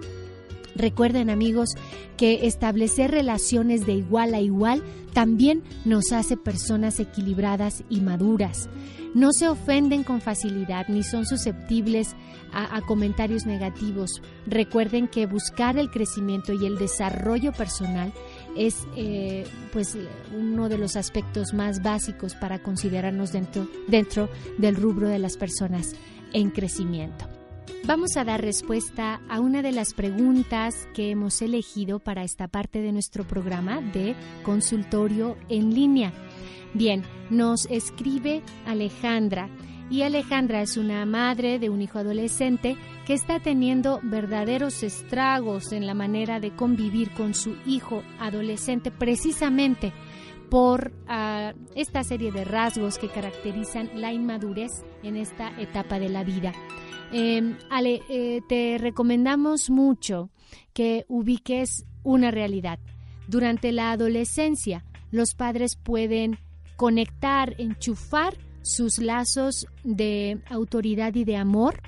Recuerden 0.76 1.30
amigos 1.30 1.70
que 2.18 2.46
establecer 2.48 3.12
relaciones 3.12 3.86
de 3.86 3.94
igual 3.94 4.34
a 4.34 4.42
igual 4.42 4.84
también 5.14 5.64
nos 5.86 6.12
hace 6.12 6.38
personas 6.38 7.00
equilibradas 7.00 7.84
y 7.90 8.02
maduras 8.02 8.70
no 9.16 9.32
se 9.32 9.48
ofenden 9.48 10.04
con 10.04 10.22
facilidad 10.22 10.88
ni 10.90 11.02
son 11.02 11.26
susceptibles 11.26 12.16
a, 12.52 12.82
comentarios 12.82 13.46
negativos. 13.46 14.22
Recuerden 14.46 15.08
que 15.08 15.26
buscar 15.26 15.78
el 15.78 15.90
crecimiento 15.90 16.54
y 16.54 16.66
el 16.66 16.78
desarrollo 16.78 17.54
personal 17.54 18.14
es 18.58 18.86
eh, 18.96 19.46
pues 19.72 19.98
uno 20.38 20.70
de 20.70 20.78
los 20.78 20.98
aspectos 20.98 21.54
más 21.54 21.82
básicos 21.82 22.36
para 22.36 22.62
considerarnos 22.62 23.32
dentro, 23.32 23.68
dentro 23.88 24.30
del 24.58 24.76
rubro 24.76 25.08
de 25.08 25.20
las 25.20 25.38
personas 25.38 25.96
en 26.34 26.52
crecimiento. 26.52 27.35
Vamos 27.86 28.18
a 28.18 28.24
dar 28.24 28.42
respuesta 28.42 29.22
a 29.30 29.40
una 29.40 29.62
de 29.62 29.72
las 29.72 29.94
preguntas 29.94 30.88
que 30.94 31.12
hemos 31.12 31.42
elegido 31.42 32.00
para 32.00 32.24
esta 32.24 32.48
parte 32.48 32.82
de 32.82 32.92
nuestro 32.92 33.24
programa 33.24 33.82
de 33.82 34.16
consultorio 34.44 35.38
en 35.50 35.74
línea. 35.74 36.12
Bien, 36.74 37.04
nos 37.30 37.68
escribe 37.68 38.42
Alejandra 38.66 39.50
y 39.90 40.02
Alejandra 40.02 40.62
es 40.62 40.78
una 40.78 41.06
madre 41.06 41.60
de 41.60 41.70
un 41.70 41.82
hijo 41.82 42.00
adolescente 42.00 42.76
que 43.06 43.14
está 43.14 43.40
teniendo 43.40 44.00
verdaderos 44.02 44.82
estragos 44.82 45.72
en 45.72 45.86
la 45.86 45.94
manera 45.94 46.40
de 46.40 46.56
convivir 46.56 47.12
con 47.12 47.36
su 47.36 47.56
hijo 47.68 48.04
adolescente 48.20 48.90
precisamente 48.90 49.94
por 50.50 50.92
ah, 51.08 51.54
esta 51.76 52.04
serie 52.04 52.32
de 52.32 52.46
rasgos 52.46 52.98
que 52.98 53.10
caracterizan 53.10 53.90
la 53.94 54.12
inmadurez 54.12 54.72
en 55.04 55.18
esta 55.18 55.50
etapa 55.60 56.00
de 56.00 56.10
la 56.10 56.24
vida. 56.24 56.52
Em, 57.18 57.58
Ale, 57.70 58.02
eh, 58.10 58.42
te 58.46 58.78
recomendamos 58.78 59.70
mucho 59.70 60.32
que 60.74 61.06
ubiques 61.08 61.86
una 62.04 62.30
realidad. 62.30 62.78
Durante 63.30 63.72
la 63.72 63.94
adolescencia, 63.94 64.84
los 65.12 65.34
padres 65.34 65.78
pueden 65.78 66.38
conectar, 66.76 67.56
enchufar 67.58 68.38
sus 68.64 68.98
lazos 68.98 69.66
de 69.86 70.42
autoridad 70.50 71.16
y 71.16 71.24
de 71.24 71.38
amor 71.38 71.82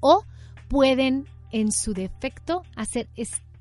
o 0.00 0.24
pueden 0.66 1.28
en 1.52 1.70
su 1.70 1.94
defecto 1.94 2.64
hacer 2.74 3.08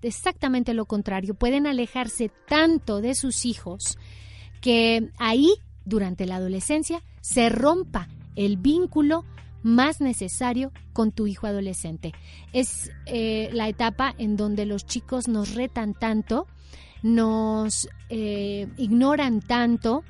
exactamente 0.02 0.74
lo 0.74 0.86
contrario, 0.86 1.36
pueden 1.36 1.68
alejarse 1.68 2.32
tanto 2.48 3.00
de 3.00 3.14
sus 3.14 3.46
hijos 3.46 4.00
que 4.60 5.12
ahí 5.20 5.54
durante 5.86 6.26
la 6.26 6.38
adolescencia 6.38 7.04
se 7.22 7.50
rompa 7.50 8.08
el 8.36 8.58
vínculo 8.58 9.24
más 9.64 10.02
necesario 10.02 10.72
con 10.94 11.12
tu 11.12 11.28
hijo 11.28 11.48
adolescente. 11.48 12.14
Es 12.54 12.92
eh, 13.06 13.50
la 13.54 13.68
etapa 13.68 14.14
en 14.18 14.38
donde 14.38 14.66
los 14.66 14.86
chicos 14.86 15.28
nos 15.28 15.56
retan 15.56 15.94
tanto, 15.94 16.48
nos 17.02 17.88
eh, 18.10 18.68
ignoran 18.78 19.42
tanto, 19.42 20.04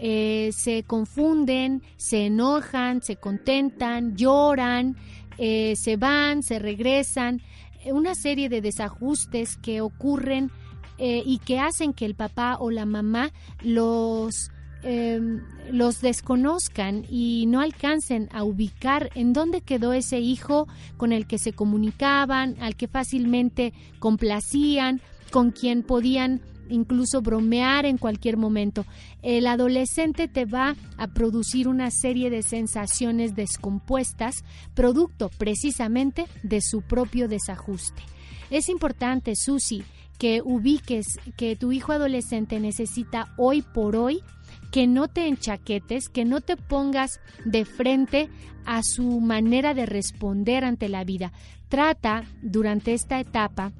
eh, 0.00 0.50
se 0.52 0.84
confunden, 0.84 1.82
se 1.96 2.26
enojan, 2.26 3.02
se 3.02 3.16
contentan, 3.16 4.16
lloran, 4.16 4.96
se 5.38 5.96
van, 5.96 6.42
se 6.42 6.58
regresan, 6.58 7.40
una 7.84 8.16
serie 8.16 8.48
de 8.48 8.60
desajustes 8.60 9.56
que 9.56 9.80
ocurren 9.80 10.50
y 10.98 11.38
que 11.38 11.60
hacen 11.60 11.92
que 11.92 12.06
el 12.06 12.16
papá 12.16 12.56
o 12.58 12.72
la 12.72 12.86
mamá 12.86 13.30
los 13.62 14.50
em, 14.82 15.42
los 15.70 16.00
desconozcan 16.00 17.04
y 17.08 17.46
no 17.46 17.60
alcancen 17.60 18.28
a 18.32 18.44
ubicar 18.44 19.10
en 19.14 19.32
dónde 19.32 19.60
quedó 19.60 19.92
ese 19.92 20.20
hijo 20.20 20.68
con 20.96 21.12
el 21.12 21.26
que 21.26 21.38
se 21.38 21.52
comunicaban, 21.52 22.56
al 22.60 22.76
que 22.76 22.88
fácilmente 22.88 23.72
complacían, 23.98 25.00
con 25.30 25.50
quien 25.50 25.82
podían 25.82 26.40
incluso 26.70 27.22
bromear 27.22 27.86
en 27.86 27.98
cualquier 27.98 28.36
momento. 28.36 28.84
El 29.22 29.46
adolescente 29.46 30.28
te 30.28 30.44
va 30.44 30.76
a 30.96 31.08
producir 31.08 31.68
una 31.68 31.90
serie 31.90 32.30
de 32.30 32.42
sensaciones 32.42 33.34
descompuestas, 33.34 34.44
producto 34.74 35.30
precisamente 35.38 36.26
de 36.42 36.60
su 36.60 36.82
propio 36.82 37.28
desajuste. 37.28 38.02
Es 38.50 38.68
importante, 38.68 39.34
Susi, 39.36 39.82
que 40.18 40.40
ubiques 40.44 41.06
que 41.36 41.56
tu 41.56 41.72
hijo 41.72 41.92
adolescente 41.92 42.58
necesita 42.60 43.32
hoy 43.36 43.62
por 43.62 43.94
hoy, 43.96 44.22
que 44.70 44.86
no 44.86 45.08
te 45.08 45.26
enchaquetes, 45.26 46.08
que 46.08 46.24
no 46.24 46.40
te 46.40 46.56
pongas 46.56 47.20
de 47.44 47.64
frente 47.64 48.28
a 48.64 48.82
su 48.82 49.20
manera 49.20 49.74
de 49.74 49.86
responder 49.86 50.64
ante 50.64 50.88
la 50.88 51.04
vida. 51.04 51.32
Trata 51.68 52.24
durante 52.42 52.94
esta 52.94 53.20
etapa 53.20 53.72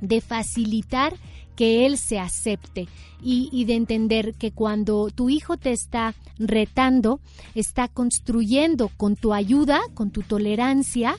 de 0.00 0.20
facilitar 0.20 1.14
que 1.56 1.86
él 1.86 1.96
se 1.96 2.18
acepte 2.18 2.86
y, 3.22 3.64
de 3.64 3.74
entender 3.74 4.34
que 4.34 4.52
cuando 4.52 5.08
tu 5.10 5.30
hijo 5.30 5.56
te 5.56 5.72
está 5.72 6.14
retando, 6.38 7.20
está 7.54 7.88
construyendo 7.88 8.90
con 8.96 9.16
tu 9.16 9.32
ayuda, 9.32 9.80
con 9.94 10.10
tu 10.10 10.22
tolerancia, 10.22 11.16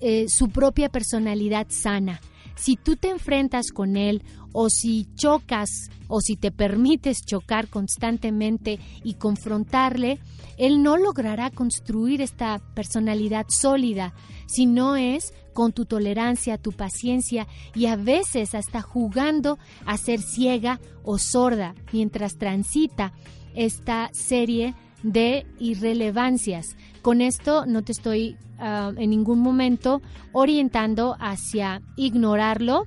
eh, 0.00 0.28
su 0.28 0.48
propia 0.48 0.88
personalidad 0.88 1.68
sana. 1.70 2.20
Si 2.56 2.76
tú 2.76 2.96
te 2.96 3.08
enfrentas 3.08 3.70
con 3.70 3.96
él 3.96 4.22
o 4.52 4.68
si 4.70 5.06
chocas 5.14 5.90
o 6.08 6.20
si 6.20 6.36
te 6.36 6.50
permites 6.50 7.24
chocar 7.24 7.68
constantemente 7.68 8.78
y 9.04 9.14
confrontarle, 9.14 10.20
él 10.56 10.82
no 10.82 10.96
logrará 10.96 11.50
construir 11.50 12.20
esta 12.20 12.58
personalidad 12.74 13.46
sólida, 13.48 14.14
si 14.46 14.66
no 14.66 14.96
es 14.96 15.32
con 15.52 15.72
tu 15.72 15.84
tolerancia, 15.84 16.56
tu 16.58 16.72
paciencia 16.72 17.46
y 17.74 17.86
a 17.86 17.96
veces 17.96 18.54
hasta 18.54 18.80
jugando 18.80 19.58
a 19.86 19.96
ser 19.96 20.20
ciega 20.20 20.80
o 21.02 21.18
sorda 21.18 21.74
mientras 21.92 22.38
transita 22.38 23.12
esta 23.54 24.10
serie 24.12 24.74
de 25.02 25.46
irrelevancias. 25.58 26.76
Con 27.02 27.20
esto 27.20 27.66
no 27.66 27.82
te 27.82 27.92
estoy 27.92 28.36
ah, 28.58 28.92
en 28.96 29.10
ningún 29.10 29.40
momento 29.40 30.00
orientando 30.32 31.16
hacia 31.18 31.82
ignorarlo, 31.96 32.86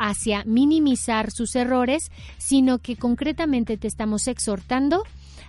hacia 0.00 0.44
minimizar 0.44 1.30
sus 1.30 1.54
errores, 1.54 2.10
sino 2.38 2.78
que 2.78 2.96
concretamente 2.96 3.76
te 3.76 3.86
estamos 3.86 4.28
exhortando 4.28 5.04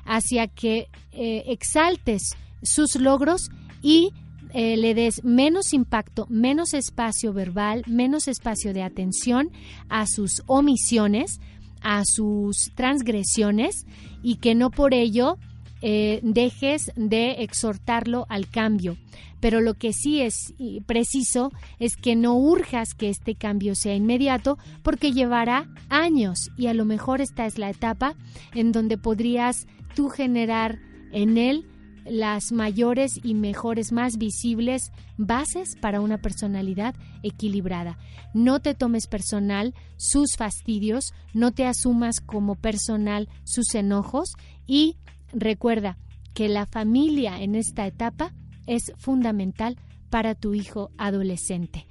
hacia 0.06 0.48
que 0.48 0.90
eh, 1.14 1.44
exaltes 1.48 2.36
sus 2.62 2.96
logros 2.96 3.50
y 3.82 4.12
eh, 4.54 4.76
le 4.76 4.94
des 4.94 5.24
menos 5.24 5.74
impacto, 5.74 6.28
menos 6.30 6.74
espacio 6.74 7.32
verbal, 7.32 7.84
menos 7.88 8.28
espacio 8.28 8.74
de 8.74 8.84
atención 8.84 9.52
a 9.88 10.06
sus 10.06 10.44
omisiones, 10.48 11.40
a 11.82 12.04
sus 12.06 12.72
transgresiones 12.76 13.86
y 14.22 14.36
que 14.36 14.54
no 14.54 14.70
por 14.70 14.94
ello 14.94 15.38
eh, 15.82 16.20
dejes 16.24 16.92
de 16.96 17.44
exhortarlo 17.44 18.26
al 18.30 18.48
cambio. 18.50 18.98
Pero 19.40 19.60
lo 19.60 19.74
que 19.74 19.92
sí 19.92 20.22
es 20.22 20.54
preciso 20.86 21.52
es 21.80 21.96
que 21.96 22.16
no 22.16 22.38
urjas 22.38 22.94
que 22.94 23.10
este 23.10 23.36
cambio 23.36 23.74
sea 23.74 23.96
inmediato 23.96 24.58
porque 24.84 25.12
llevará 25.12 25.68
años 25.90 26.52
y 26.58 26.68
a 26.68 26.76
lo 26.76 26.86
mejor 26.86 27.22
esta 27.22 27.48
es 27.48 27.58
la 27.58 27.72
etapa 27.72 28.16
en 28.54 28.72
donde 28.72 29.00
podrías 29.00 29.66
tú 29.96 30.10
generar 30.10 30.80
en 31.12 31.38
él 31.38 31.66
las 32.06 32.52
mayores 32.52 33.12
y 33.24 33.34
mejores, 33.34 33.92
más 33.92 34.18
visibles 34.18 34.92
bases 35.18 35.76
para 35.80 36.02
una 36.02 36.18
personalidad 36.18 36.96
equilibrada. 37.24 37.98
No 38.34 38.60
te 38.60 38.74
tomes 38.74 39.08
personal 39.08 39.76
sus 39.98 40.36
fastidios, 40.38 41.14
no 41.34 41.52
te 41.52 41.66
asumas 41.66 42.20
como 42.20 42.56
personal 42.56 43.30
sus 43.44 43.76
enojos 43.76 44.34
y 44.66 44.98
Recuerda 45.34 45.98
que 46.34 46.50
la 46.50 46.66
familia 46.66 47.42
en 47.42 47.56
esta 47.56 47.86
etapa 47.88 48.34
es 48.68 48.94
fundamental 48.98 49.78
para 50.10 50.36
tu 50.36 50.54
hijo 50.54 50.92
adolescente. 50.98 51.88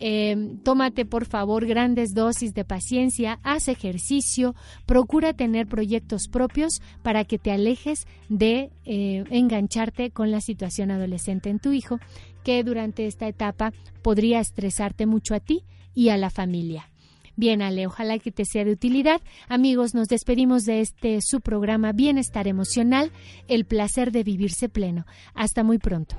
Em, 0.00 0.58
tómate 0.58 1.04
por 1.04 1.24
favor 1.24 1.66
grandes 1.66 2.14
dosis 2.14 2.52
de 2.52 2.64
paciencia, 2.64 3.38
haz 3.44 3.68
ejercicio, 3.68 4.54
procura 4.86 5.34
tener 5.34 5.68
proyectos 5.68 6.26
propios 6.28 6.82
para 7.02 7.24
que 7.24 7.38
te 7.38 7.52
alejes 7.52 8.06
de 8.28 8.70
eh, 8.84 9.24
engancharte 9.30 10.10
con 10.10 10.32
la 10.32 10.40
situación 10.40 10.90
adolescente 10.90 11.48
en 11.48 11.60
tu 11.60 11.72
hijo, 11.72 12.00
que 12.42 12.64
durante 12.64 13.06
esta 13.06 13.28
etapa 13.28 13.72
podría 14.02 14.40
estresarte 14.40 15.06
mucho 15.06 15.34
a 15.34 15.40
ti 15.40 15.64
y 15.94 16.08
a 16.08 16.16
la 16.16 16.30
familia. 16.30 16.90
Bien, 17.36 17.62
Ale, 17.62 17.86
ojalá 17.86 18.18
que 18.18 18.30
te 18.30 18.44
sea 18.44 18.64
de 18.64 18.72
utilidad. 18.72 19.20
Amigos, 19.48 19.94
nos 19.94 20.08
despedimos 20.08 20.64
de 20.64 20.80
este 20.80 21.18
su 21.20 21.40
programa 21.40 21.92
Bienestar 21.92 22.46
Emocional, 22.46 23.10
el 23.48 23.64
placer 23.64 24.12
de 24.12 24.22
vivirse 24.22 24.68
pleno. 24.68 25.04
Hasta 25.34 25.64
muy 25.64 25.78
pronto. 25.78 26.16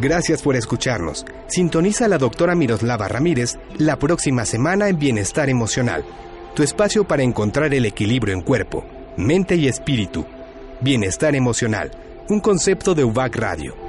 Gracias 0.00 0.42
por 0.42 0.56
escucharnos. 0.56 1.24
Sintoniza 1.46 2.06
a 2.06 2.08
la 2.08 2.18
doctora 2.18 2.56
Miroslava 2.56 3.06
Ramírez 3.06 3.56
la 3.78 3.98
próxima 3.98 4.44
semana 4.44 4.88
en 4.88 4.98
Bienestar 4.98 5.48
Emocional, 5.48 6.04
tu 6.56 6.64
espacio 6.64 7.06
para 7.06 7.22
encontrar 7.22 7.72
el 7.72 7.86
equilibrio 7.86 8.34
en 8.34 8.40
cuerpo, 8.40 8.84
mente 9.16 9.54
y 9.54 9.68
espíritu. 9.68 10.26
Bienestar 10.80 11.36
Emocional, 11.36 11.92
un 12.28 12.40
concepto 12.40 12.96
de 12.96 13.04
UVAC 13.04 13.36
Radio. 13.36 13.81